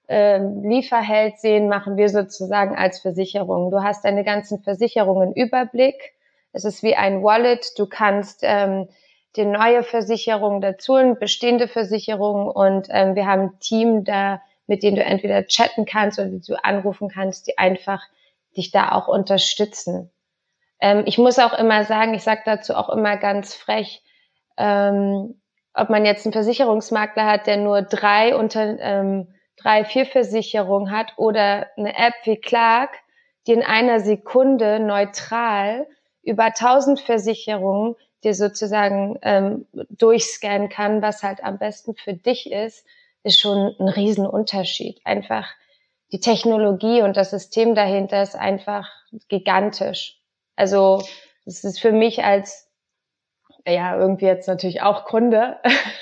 [0.09, 3.71] äh, Lieferheld sehen, machen wir sozusagen als Versicherung.
[3.71, 6.18] Du hast deine ganzen Versicherungen Überblick
[6.59, 7.79] es ist wie ein Wallet.
[7.79, 8.89] Du kannst ähm,
[9.37, 14.97] die neue Versicherung dazu, bestehende Versicherung und ähm, wir haben ein Team da, mit dem
[14.97, 18.03] du entweder chatten kannst oder die du anrufen kannst, die einfach
[18.57, 20.11] dich da auch unterstützen.
[20.81, 24.03] Ähm, ich muss auch immer sagen, ich sage dazu auch immer ganz frech,
[24.57, 25.41] ähm,
[25.75, 31.13] ob man jetzt einen Versicherungsmakler hat, der nur drei unter ähm, drei, vier Versicherungen hat
[31.17, 32.91] oder eine App wie Clark,
[33.47, 35.87] die in einer Sekunde neutral
[36.23, 42.85] über 1000 Versicherungen dir sozusagen ähm, durchscannen kann, was halt am besten für dich ist,
[43.23, 45.01] ist schon ein Riesenunterschied.
[45.05, 45.47] Einfach
[46.11, 48.89] die Technologie und das System dahinter ist einfach
[49.29, 50.19] gigantisch.
[50.57, 51.03] Also
[51.45, 52.69] es ist für mich als
[53.67, 55.59] ja irgendwie jetzt natürlich auch Kunde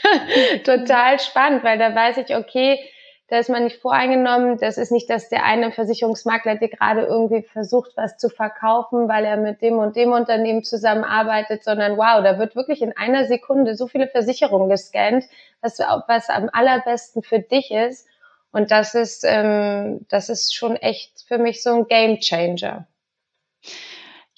[0.65, 2.79] total spannend, weil da weiß ich, okay,
[3.29, 4.59] da ist man nicht voreingenommen.
[4.59, 9.25] Das ist nicht, dass der eine Versicherungsmakler dir gerade irgendwie versucht, was zu verkaufen, weil
[9.25, 13.75] er mit dem und dem Unternehmen zusammenarbeitet, sondern wow, da wird wirklich in einer Sekunde
[13.75, 15.25] so viele Versicherungen gescannt,
[15.61, 18.07] was, was am allerbesten für dich ist.
[18.53, 22.87] Und das ist, ähm, das ist schon echt für mich so ein Game Changer.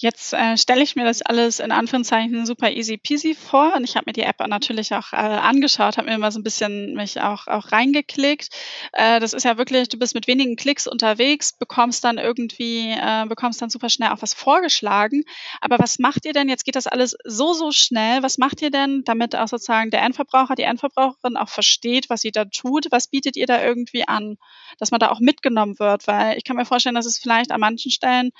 [0.01, 3.97] Jetzt äh, stelle ich mir das alles in Anführungszeichen super easy peasy vor und ich
[3.97, 7.21] habe mir die App natürlich auch äh, angeschaut, habe mir mal so ein bisschen mich
[7.21, 8.49] auch, auch reingeklickt.
[8.93, 13.27] Äh, das ist ja wirklich, du bist mit wenigen Klicks unterwegs, bekommst dann irgendwie, äh,
[13.27, 15.25] bekommst dann super schnell auch was vorgeschlagen.
[15.61, 16.49] Aber was macht ihr denn?
[16.49, 18.23] Jetzt geht das alles so, so schnell.
[18.23, 22.31] Was macht ihr denn, damit auch sozusagen der Endverbraucher, die Endverbraucherin auch versteht, was sie
[22.31, 22.87] da tut?
[22.93, 24.37] Was bietet ihr da irgendwie an,
[24.79, 26.07] dass man da auch mitgenommen wird?
[26.07, 28.31] Weil ich kann mir vorstellen, dass es vielleicht an manchen Stellen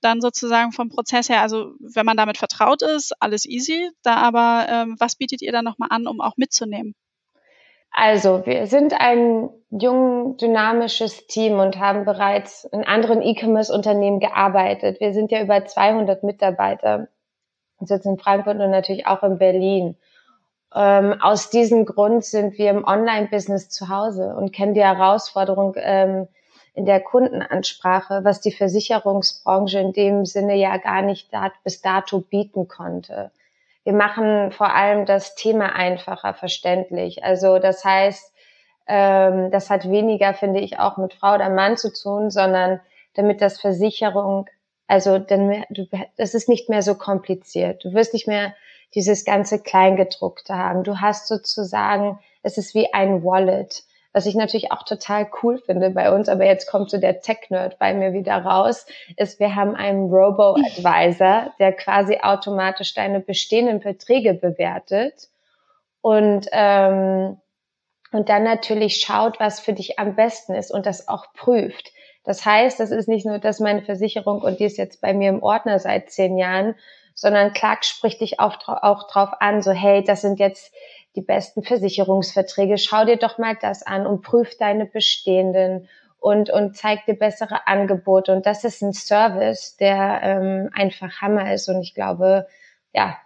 [0.00, 3.90] dann sozusagen vom Prozess her, also wenn man damit vertraut ist, alles easy.
[4.02, 6.94] Da aber, ähm, was bietet ihr da nochmal an, um auch mitzunehmen?
[7.90, 15.00] Also, wir sind ein jung, dynamisches Team und haben bereits in anderen E-Commerce-Unternehmen gearbeitet.
[15.00, 17.08] Wir sind ja über 200 Mitarbeiter
[17.78, 19.96] und sitzen in Frankfurt und natürlich auch in Berlin.
[20.74, 26.28] Ähm, aus diesem Grund sind wir im Online-Business zu Hause und kennen die Herausforderung, ähm,
[26.76, 32.20] in der Kundenansprache, was die Versicherungsbranche in dem Sinne ja gar nicht dat, bis dato
[32.20, 33.30] bieten konnte.
[33.82, 37.24] Wir machen vor allem das Thema einfacher verständlich.
[37.24, 38.30] Also das heißt,
[38.88, 42.80] ähm, das hat weniger, finde ich, auch mit Frau oder Mann zu tun, sondern
[43.14, 44.46] damit das Versicherung,
[44.86, 45.64] also dann,
[46.18, 47.82] das ist nicht mehr so kompliziert.
[47.84, 48.54] Du wirst nicht mehr
[48.94, 50.84] dieses ganze Kleingedruckte haben.
[50.84, 53.82] Du hast sozusagen, es ist wie ein Wallet.
[54.16, 57.78] Was ich natürlich auch total cool finde bei uns, aber jetzt kommt so der Tech-Nerd
[57.78, 58.86] bei mir wieder raus,
[59.18, 65.28] ist, wir haben einen Robo-Advisor, der quasi automatisch deine bestehenden Verträge bewertet
[66.00, 67.36] und, ähm,
[68.10, 71.92] und dann natürlich schaut, was für dich am besten ist und das auch prüft.
[72.24, 75.28] Das heißt, das ist nicht nur, dass meine Versicherung und die ist jetzt bei mir
[75.28, 76.74] im Ordner seit zehn Jahren,
[77.14, 80.72] sondern Clark spricht dich auch, auch drauf an, so hey, das sind jetzt
[81.16, 82.78] die besten Versicherungsverträge.
[82.78, 87.66] Schau dir doch mal das an und prüf deine bestehenden und, und zeig dir bessere
[87.66, 88.32] Angebote.
[88.32, 91.68] Und das ist ein Service, der ähm, einfach Hammer ist.
[91.68, 92.46] Und ich glaube,
[92.92, 93.16] ja,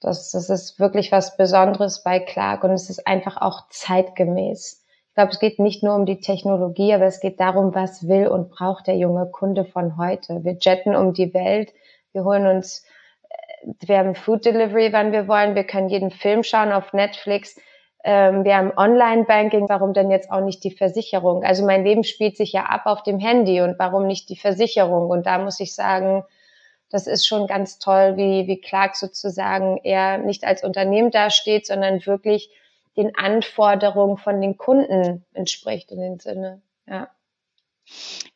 [0.00, 4.84] das, das ist wirklich was Besonderes bei Clark und es ist einfach auch zeitgemäß.
[5.08, 8.28] Ich glaube, es geht nicht nur um die Technologie, aber es geht darum, was will
[8.28, 10.44] und braucht der junge Kunde von heute.
[10.44, 11.72] Wir jetten um die Welt,
[12.12, 12.84] wir holen uns
[13.80, 15.54] wir haben Food Delivery, wann wir wollen.
[15.54, 17.56] Wir können jeden Film schauen auf Netflix.
[18.04, 19.68] Ähm, wir haben Online-Banking.
[19.68, 21.42] Warum denn jetzt auch nicht die Versicherung?
[21.42, 25.10] Also mein Leben spielt sich ja ab auf dem Handy und warum nicht die Versicherung?
[25.10, 26.24] Und da muss ich sagen,
[26.90, 32.06] das ist schon ganz toll, wie, wie Clark sozusagen eher nicht als Unternehmen dasteht, sondern
[32.06, 32.50] wirklich
[32.96, 36.62] den Anforderungen von den Kunden entspricht in dem Sinne.
[36.86, 37.08] Ja.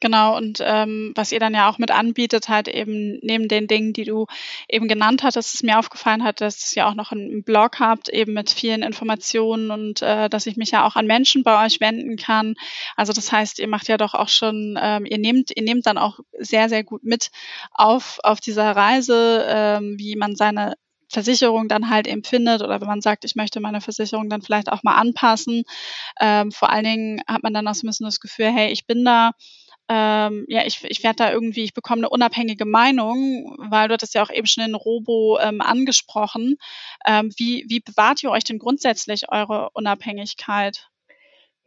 [0.00, 3.92] Genau, und ähm, was ihr dann ja auch mit anbietet, halt eben neben den Dingen,
[3.92, 4.26] die du
[4.68, 8.32] eben genannt hattest, es mir aufgefallen hat, dass ihr auch noch einen Blog habt, eben
[8.32, 12.16] mit vielen Informationen und äh, dass ich mich ja auch an Menschen bei euch wenden
[12.16, 12.54] kann.
[12.96, 15.98] Also das heißt, ihr macht ja doch auch schon, ähm, ihr nehmt, ihr nehmt dann
[15.98, 17.30] auch sehr, sehr gut mit
[17.72, 20.74] auf, auf dieser Reise, ähm, wie man seine
[21.10, 24.82] Versicherung dann halt empfindet oder wenn man sagt, ich möchte meine Versicherung dann vielleicht auch
[24.82, 25.64] mal anpassen.
[26.20, 28.86] Ähm, vor allen Dingen hat man dann auch so ein bisschen das Gefühl, hey, ich
[28.86, 29.32] bin da,
[29.88, 34.14] ähm, ja, ich, ich werde da irgendwie, ich bekomme eine unabhängige Meinung, weil du hattest
[34.14, 36.56] ja auch eben schon den Robo ähm, angesprochen.
[37.06, 40.89] Ähm, wie, wie bewahrt ihr euch denn grundsätzlich eure Unabhängigkeit?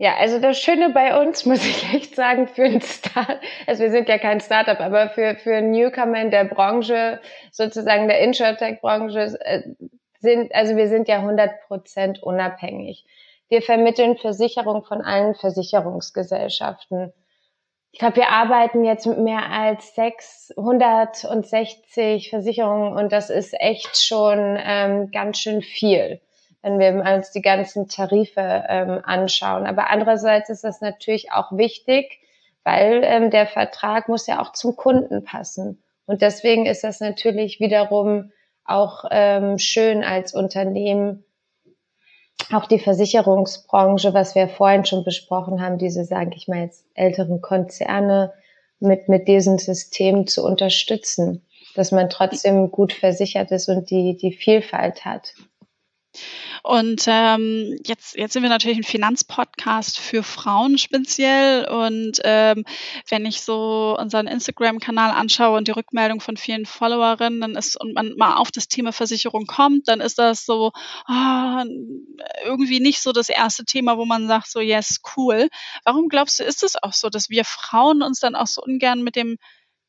[0.04, 3.92] Ja, also das Schöne bei uns, muss ich echt sagen, für ein Start, also wir
[3.92, 9.62] sind ja kein Startup, aber für, für Newcomer in der Branche, sozusagen der Insurtech-Branche, äh,
[10.20, 13.06] sind, also wir sind ja 100 Prozent unabhängig.
[13.48, 17.14] Wir vermitteln Versicherung von allen Versicherungsgesellschaften.
[17.94, 24.60] Ich glaube, wir arbeiten jetzt mit mehr als 660 Versicherungen und das ist echt schon
[24.62, 26.20] ähm, ganz schön viel
[26.64, 29.66] wenn wir uns die ganzen Tarife ähm, anschauen.
[29.66, 32.20] Aber andererseits ist das natürlich auch wichtig,
[32.64, 35.84] weil ähm, der Vertrag muss ja auch zum Kunden passen.
[36.06, 38.32] Und deswegen ist das natürlich wiederum
[38.66, 41.26] auch ähm, schön als Unternehmen,
[42.52, 47.42] auch die Versicherungsbranche, was wir vorhin schon besprochen haben, diese, sage ich mal jetzt, älteren
[47.42, 48.34] Konzerne
[48.80, 51.46] mit, mit diesem System zu unterstützen,
[51.76, 55.34] dass man trotzdem gut versichert ist und die, die Vielfalt hat.
[56.66, 61.68] Und ähm, jetzt, jetzt sind wir natürlich ein Finanzpodcast für Frauen speziell.
[61.68, 62.64] Und ähm,
[63.10, 67.94] wenn ich so unseren Instagram-Kanal anschaue und die Rückmeldung von vielen Followerinnen, dann ist und
[67.94, 70.72] man mal auf das Thema Versicherung kommt, dann ist das so
[71.10, 71.64] oh,
[72.46, 75.50] irgendwie nicht so das erste Thema, wo man sagt so yes cool.
[75.84, 79.04] Warum glaubst du, ist es auch so, dass wir Frauen uns dann auch so ungern
[79.04, 79.36] mit dem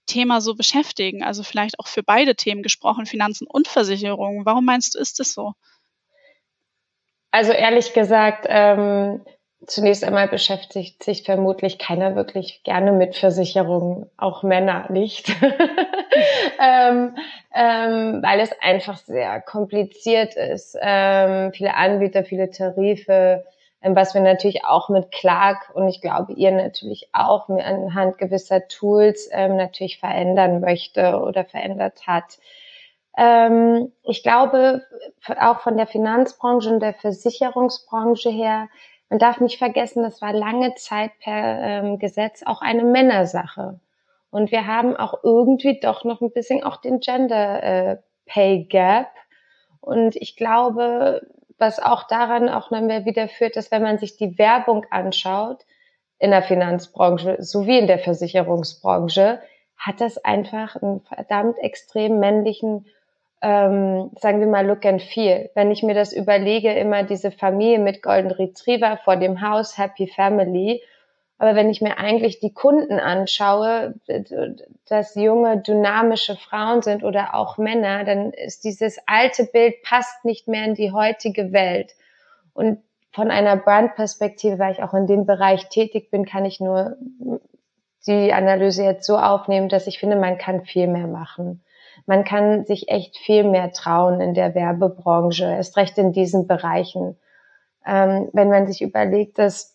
[0.06, 1.22] Thema so beschäftigen?
[1.22, 4.44] Also vielleicht auch für beide Themen gesprochen, Finanzen und Versicherung.
[4.44, 5.54] Warum meinst du, ist es so?
[7.34, 9.20] Also ehrlich gesagt, ähm,
[9.66, 15.30] zunächst einmal beschäftigt sich vermutlich keiner wirklich gerne mit Versicherungen, auch Männer nicht,
[16.62, 17.16] ähm,
[17.52, 20.78] ähm, weil es einfach sehr kompliziert ist.
[20.80, 23.44] Ähm, viele Anbieter, viele Tarife,
[23.82, 28.68] ähm, was wir natürlich auch mit Clark und ich glaube ihr natürlich auch anhand gewisser
[28.68, 32.38] Tools ähm, natürlich verändern möchte oder verändert hat.
[33.16, 34.82] Ähm, ich glaube,
[35.40, 38.68] auch von der Finanzbranche und der Versicherungsbranche her,
[39.08, 43.80] man darf nicht vergessen, das war lange Zeit per ähm, Gesetz auch eine Männersache.
[44.30, 47.96] Und wir haben auch irgendwie doch noch ein bisschen auch den Gender äh,
[48.26, 49.08] Pay Gap.
[49.80, 51.24] Und ich glaube,
[51.58, 55.64] was auch daran auch dann wieder führt, dass wenn man sich die Werbung anschaut,
[56.18, 59.40] in der Finanzbranche sowie in der Versicherungsbranche,
[59.76, 62.86] hat das einfach einen verdammt extrem männlichen
[63.44, 65.50] ähm, sagen wir mal, Look and Feel.
[65.54, 70.06] Wenn ich mir das überlege, immer diese Familie mit Golden Retriever vor dem Haus, Happy
[70.06, 70.82] Family.
[71.36, 73.96] Aber wenn ich mir eigentlich die Kunden anschaue,
[74.88, 80.48] dass junge, dynamische Frauen sind oder auch Männer, dann ist dieses alte Bild passt nicht
[80.48, 81.92] mehr in die heutige Welt.
[82.54, 82.78] Und
[83.12, 86.96] von einer Brandperspektive, weil ich auch in dem Bereich tätig bin, kann ich nur
[88.06, 91.60] die Analyse jetzt so aufnehmen, dass ich finde, man kann viel mehr machen
[92.06, 97.16] man kann sich echt viel mehr trauen in der Werbebranche, erst recht in diesen Bereichen.
[97.86, 99.74] Ähm, wenn man sich überlegt, dass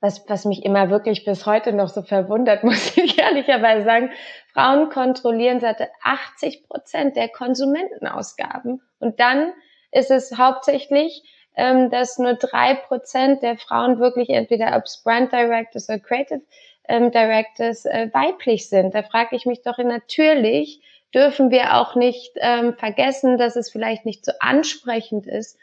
[0.00, 4.10] was, was mich immer wirklich bis heute noch so verwundert, muss ich ehrlicherweise sagen,
[4.52, 8.80] Frauen kontrollieren seit 80 Prozent der Konsumentenausgaben.
[8.98, 9.52] Und dann
[9.92, 11.22] ist es hauptsächlich,
[11.56, 16.40] ähm, dass nur drei Prozent der Frauen wirklich entweder ob Brand Directors oder Creative
[16.88, 18.94] ähm, Directors äh, weiblich sind.
[18.94, 20.80] Da frage ich mich doch natürlich,
[21.14, 25.58] dürfen wir auch nicht ähm, vergessen, dass es vielleicht nicht so ansprechend ist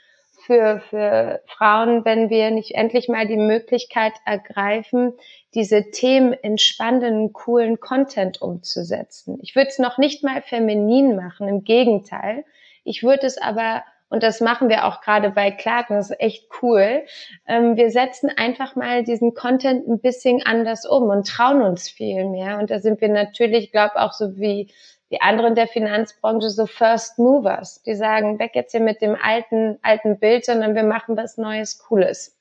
[0.45, 5.13] für, für Frauen, wenn wir nicht endlich mal die Möglichkeit ergreifen,
[5.53, 9.39] diese Themen in spannenden, coolen Content umzusetzen.
[9.41, 12.45] Ich würde es noch nicht mal feminin machen, im Gegenteil.
[12.83, 16.47] Ich würde es aber und das machen wir auch gerade bei Clark, das ist echt
[16.61, 17.03] cool.
[17.45, 22.23] Ähm, wir setzen einfach mal diesen Content ein bisschen anders um und trauen uns viel
[22.23, 22.57] mehr.
[22.57, 24.69] Und da sind wir natürlich, glaube auch so wie
[25.11, 29.79] die anderen der Finanzbranche so First Movers, die sagen, weg jetzt hier mit dem alten,
[29.81, 32.36] alten Bild, sondern wir machen was Neues, Cooles.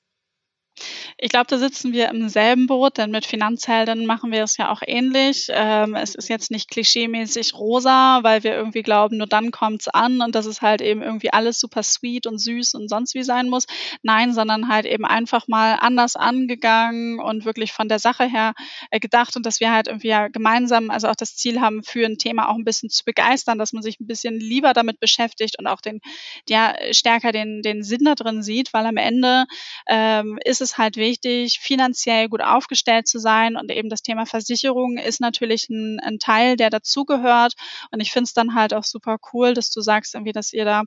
[1.18, 4.70] Ich glaube, da sitzen wir im selben Boot, denn mit Finanzhelden machen wir es ja
[4.70, 5.48] auch ähnlich.
[5.50, 10.20] Ähm, es ist jetzt nicht klischeemäßig rosa, weil wir irgendwie glauben, nur dann kommt's an
[10.20, 13.48] und dass es halt eben irgendwie alles super sweet und süß und sonst wie sein
[13.48, 13.66] muss.
[14.02, 18.52] Nein, sondern halt eben einfach mal anders angegangen und wirklich von der Sache her
[18.90, 22.04] äh, gedacht und dass wir halt irgendwie ja gemeinsam, also auch das Ziel haben, für
[22.04, 25.58] ein Thema auch ein bisschen zu begeistern, dass man sich ein bisschen lieber damit beschäftigt
[25.58, 26.00] und auch den,
[26.48, 29.46] ja, stärker den, den Sinn da drin sieht, weil am Ende
[29.88, 33.56] ähm, ist es halt wichtig, finanziell gut aufgestellt zu sein.
[33.56, 37.54] Und eben das Thema Versicherung ist natürlich ein, ein Teil, der dazugehört.
[37.90, 40.64] Und ich finde es dann halt auch super cool, dass du sagst, irgendwie, dass ihr
[40.64, 40.82] da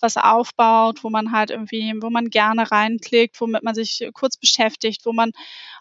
[0.00, 5.04] was aufbaut, wo man halt irgendwie, wo man gerne reinklickt, womit man sich kurz beschäftigt,
[5.04, 5.32] wo man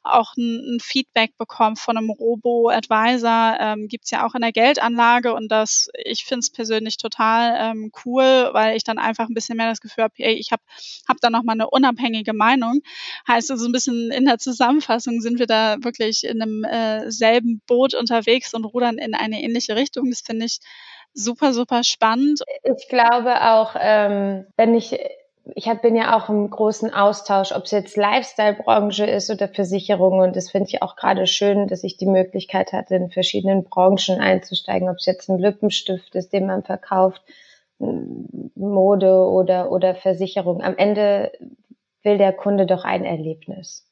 [0.04, 3.58] auch ein, ein Feedback bekommt von einem Robo-Advisor.
[3.60, 7.92] Ähm, Gibt ja auch in der Geldanlage und das, ich finde es persönlich total ähm,
[8.06, 10.64] cool, weil ich dann einfach ein bisschen mehr das Gefühl habe, ey, ich habe
[11.08, 12.82] hab da nochmal eine unabhängige Meinung.
[13.28, 17.62] Heißt also ein bisschen in der Zusammenfassung sind wir da wirklich in einem äh, selben
[17.68, 20.10] Boot unterwegs und rudern in eine ähnliche Richtung.
[20.10, 20.60] Das finde ich
[21.14, 22.42] super, super spannend.
[22.64, 24.98] Ich glaube auch, ähm, wenn ich
[25.56, 30.20] ich hab, bin ja auch im großen Austausch, ob es jetzt Lifestyle-Branche ist oder Versicherung.
[30.20, 34.20] Und das finde ich auch gerade schön, dass ich die Möglichkeit hatte, in verschiedenen Branchen
[34.20, 37.22] einzusteigen, ob es jetzt ein Lippenstift ist, den man verkauft,
[37.80, 40.62] Mode oder, oder Versicherung.
[40.64, 41.34] Am Ende
[42.04, 43.88] will der Kunde doch ein Erlebnis.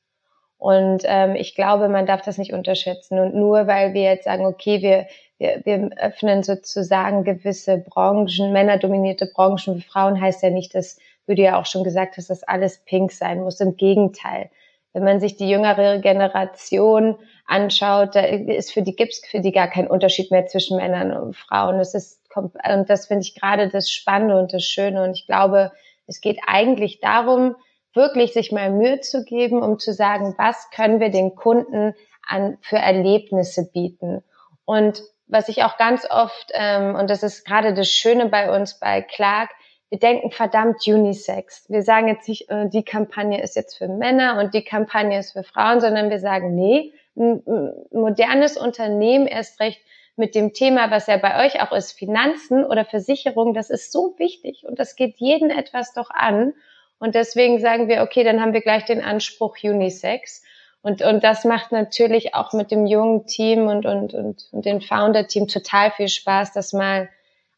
[0.57, 3.17] Und ähm, ich glaube, man darf das nicht unterschätzen.
[3.17, 5.07] Und nur weil wir jetzt sagen, okay, wir,
[5.39, 11.33] wir, wir öffnen sozusagen gewisse Branchen, männerdominierte Branchen für Frauen, heißt ja nicht, dass, wie
[11.33, 13.59] du ja auch schon gesagt hast, dass alles pink sein muss.
[13.59, 14.51] Im Gegenteil.
[14.93, 17.15] Wenn man sich die jüngere Generation
[17.47, 21.35] anschaut, da ist für die gibt's für die gar kein Unterschied mehr zwischen Männern und
[21.35, 21.79] Frauen.
[21.79, 25.03] Es ist und das finde ich gerade das Spannende und das Schöne.
[25.03, 25.71] Und ich glaube,
[26.07, 27.55] es geht eigentlich darum,
[27.93, 31.93] wirklich sich mal Mühe zu geben, um zu sagen, was können wir den Kunden
[32.25, 34.23] an, für Erlebnisse bieten.
[34.65, 38.79] Und was ich auch ganz oft, ähm, und das ist gerade das Schöne bei uns
[38.79, 39.49] bei Clark,
[39.89, 41.65] wir denken verdammt unisex.
[41.69, 45.33] Wir sagen jetzt nicht, äh, die Kampagne ist jetzt für Männer und die Kampagne ist
[45.33, 47.43] für Frauen, sondern wir sagen, nee, ein
[47.91, 49.81] modernes Unternehmen erst recht
[50.15, 54.15] mit dem Thema, was ja bei euch auch ist, Finanzen oder Versicherung, das ist so
[54.17, 56.53] wichtig und das geht jeden etwas doch an.
[57.01, 60.43] Und deswegen sagen wir, okay, dann haben wir gleich den Anspruch Unisex.
[60.83, 64.81] Und, und das macht natürlich auch mit dem jungen Team und, und, und, und dem
[64.81, 67.09] Founder-Team total viel Spaß, das mal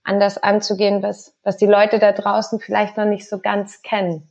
[0.01, 4.29] anders anzugehen, was, was die Leute da draußen vielleicht noch nicht so ganz kennen.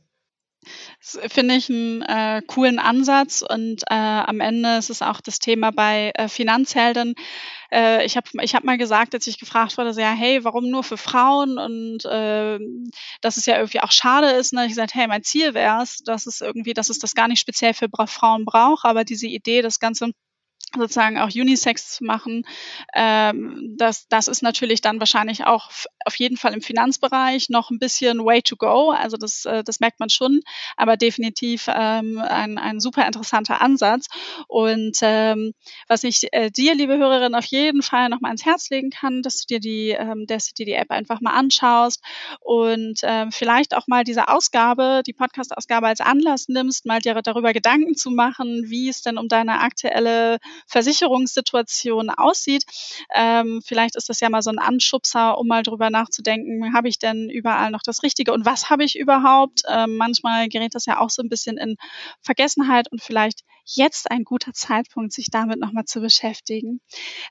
[0.99, 5.71] Finde ich einen äh, coolen Ansatz und äh, am Ende ist es auch das Thema
[5.71, 7.15] bei äh, Finanzhelden.
[7.71, 10.69] Äh, ich habe ich hab mal gesagt, als ich gefragt wurde, so, ja, hey, warum
[10.69, 12.59] nur für Frauen und äh,
[13.21, 14.53] dass es ja irgendwie auch schade ist.
[14.53, 14.63] Ne?
[14.63, 17.39] Ich gesagt, hey, mein Ziel wäre es, dass es irgendwie, dass es das gar nicht
[17.39, 20.11] speziell für Frauen braucht, aber diese Idee, das Ganze
[20.77, 22.45] sozusagen auch Unisex zu machen.
[22.93, 25.69] Ähm, das, das ist natürlich dann wahrscheinlich auch
[26.05, 28.91] auf jeden Fall im Finanzbereich noch ein bisschen way to go.
[28.91, 30.41] Also das, äh, das merkt man schon,
[30.77, 34.07] aber definitiv ähm, ein, ein super interessanter Ansatz.
[34.47, 35.53] Und ähm,
[35.87, 39.21] was ich äh, dir, liebe Hörerin, auf jeden Fall noch mal ans Herz legen kann,
[39.21, 42.01] dass du dir die, ähm, dass du die App einfach mal anschaust
[42.39, 47.53] und ähm, vielleicht auch mal diese Ausgabe, die Podcast-Ausgabe als Anlass nimmst, mal dir darüber
[47.53, 50.37] Gedanken zu machen, wie es denn um deine aktuelle
[50.67, 52.63] Versicherungssituation aussieht.
[53.13, 56.99] Ähm, vielleicht ist das ja mal so ein Anschubser, um mal drüber nachzudenken, habe ich
[56.99, 59.61] denn überall noch das Richtige und was habe ich überhaupt?
[59.69, 61.75] Ähm, manchmal gerät das ja auch so ein bisschen in
[62.21, 66.81] Vergessenheit und vielleicht jetzt ein guter Zeitpunkt, sich damit nochmal zu beschäftigen.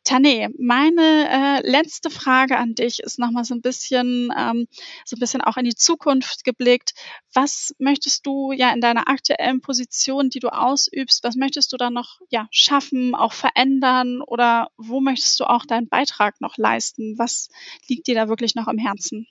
[0.05, 4.67] Tane, meine äh, letzte Frage an dich ist nochmal so ein bisschen, ähm,
[5.05, 6.93] so ein bisschen auch in die Zukunft geblickt.
[7.35, 11.91] Was möchtest du ja in deiner aktuellen Position, die du ausübst, was möchtest du da
[11.91, 17.19] noch ja schaffen, auch verändern oder wo möchtest du auch deinen Beitrag noch leisten?
[17.19, 17.49] Was
[17.89, 19.27] liegt dir da wirklich noch am Herzen?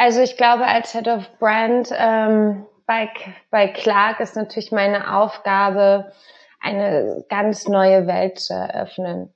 [0.00, 3.08] Also ich glaube, als Head of Brand ähm, bei,
[3.52, 6.10] bei Clark ist natürlich meine Aufgabe,
[6.58, 9.32] eine ganz neue Welt zu eröffnen.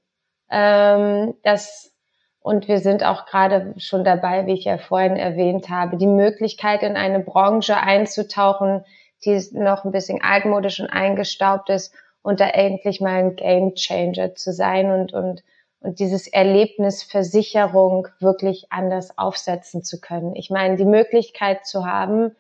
[0.50, 1.94] Ähm, das,
[2.40, 6.82] und wir sind auch gerade schon dabei, wie ich ja vorhin erwähnt habe, die Möglichkeit
[6.82, 8.84] in eine Branche einzutauchen,
[9.24, 14.34] die noch ein bisschen altmodisch und eingestaubt ist und da endlich mal ein Game Changer
[14.34, 15.44] zu sein und, und,
[15.78, 20.34] und dieses Erlebnis Versicherung wirklich anders aufsetzen zu können.
[20.34, 22.34] Ich meine, die Möglichkeit zu haben,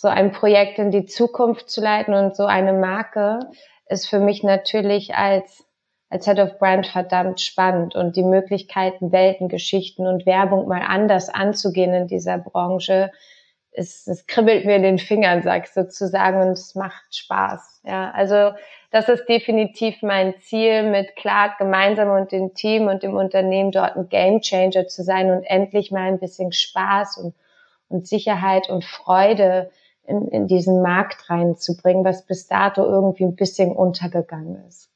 [0.00, 3.40] so ein Projekt in die Zukunft zu leiten und so eine Marke
[3.86, 5.66] ist für mich natürlich als
[6.10, 11.28] als Head of Brand verdammt spannend und die Möglichkeiten, Welten, Geschichten und Werbung mal anders
[11.28, 13.12] anzugehen in dieser Branche,
[13.70, 17.82] ist, es kribbelt mir in den Fingern, sag ich sozusagen, und es macht Spaß.
[17.84, 18.52] Ja, also
[18.90, 23.94] das ist definitiv mein Ziel, mit Clark gemeinsam und dem Team und dem Unternehmen dort
[23.96, 27.34] ein Game Changer zu sein und endlich mal ein bisschen Spaß und,
[27.88, 29.70] und Sicherheit und Freude
[30.10, 34.90] in, in diesen Markt reinzubringen, was bis dato irgendwie ein bisschen untergegangen ist.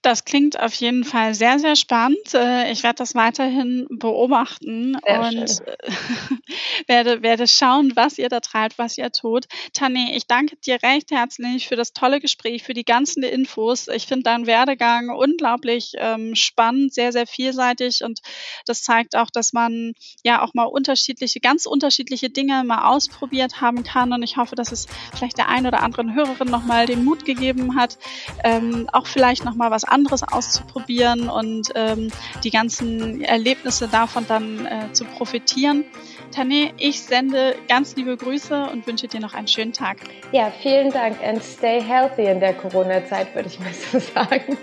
[0.00, 2.32] Das klingt auf jeden Fall sehr, sehr spannend.
[2.32, 5.58] Äh, ich werde das weiterhin beobachten sehr und
[6.86, 9.46] werde, werde schauen, was ihr da treibt, was ihr tut.
[9.72, 13.88] Tani, ich danke dir recht herzlich für das tolle Gespräch, für die ganzen Infos.
[13.88, 18.20] Ich finde deinen Werdegang unglaublich ähm, spannend, sehr, sehr vielseitig und
[18.66, 23.82] das zeigt auch, dass man ja auch mal unterschiedliche, ganz unterschiedliche Dinge mal ausprobiert haben
[23.82, 27.24] kann und ich hoffe, dass es vielleicht der ein oder anderen Hörerin nochmal den Mut
[27.24, 27.98] gegeben hat,
[28.44, 32.10] ähm, auch vielleicht nochmal was anderes auszuprobieren und ähm,
[32.44, 35.84] die ganzen Erlebnisse davon dann äh, zu profitieren.
[36.30, 39.98] Tane, ich sende ganz liebe Grüße und wünsche dir noch einen schönen Tag.
[40.32, 44.56] Ja, vielen Dank and stay healthy in der Corona-Zeit, würde ich mal so sagen.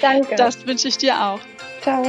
[0.00, 0.36] Danke.
[0.36, 1.40] Das wünsche ich dir auch.
[1.82, 2.02] Ciao.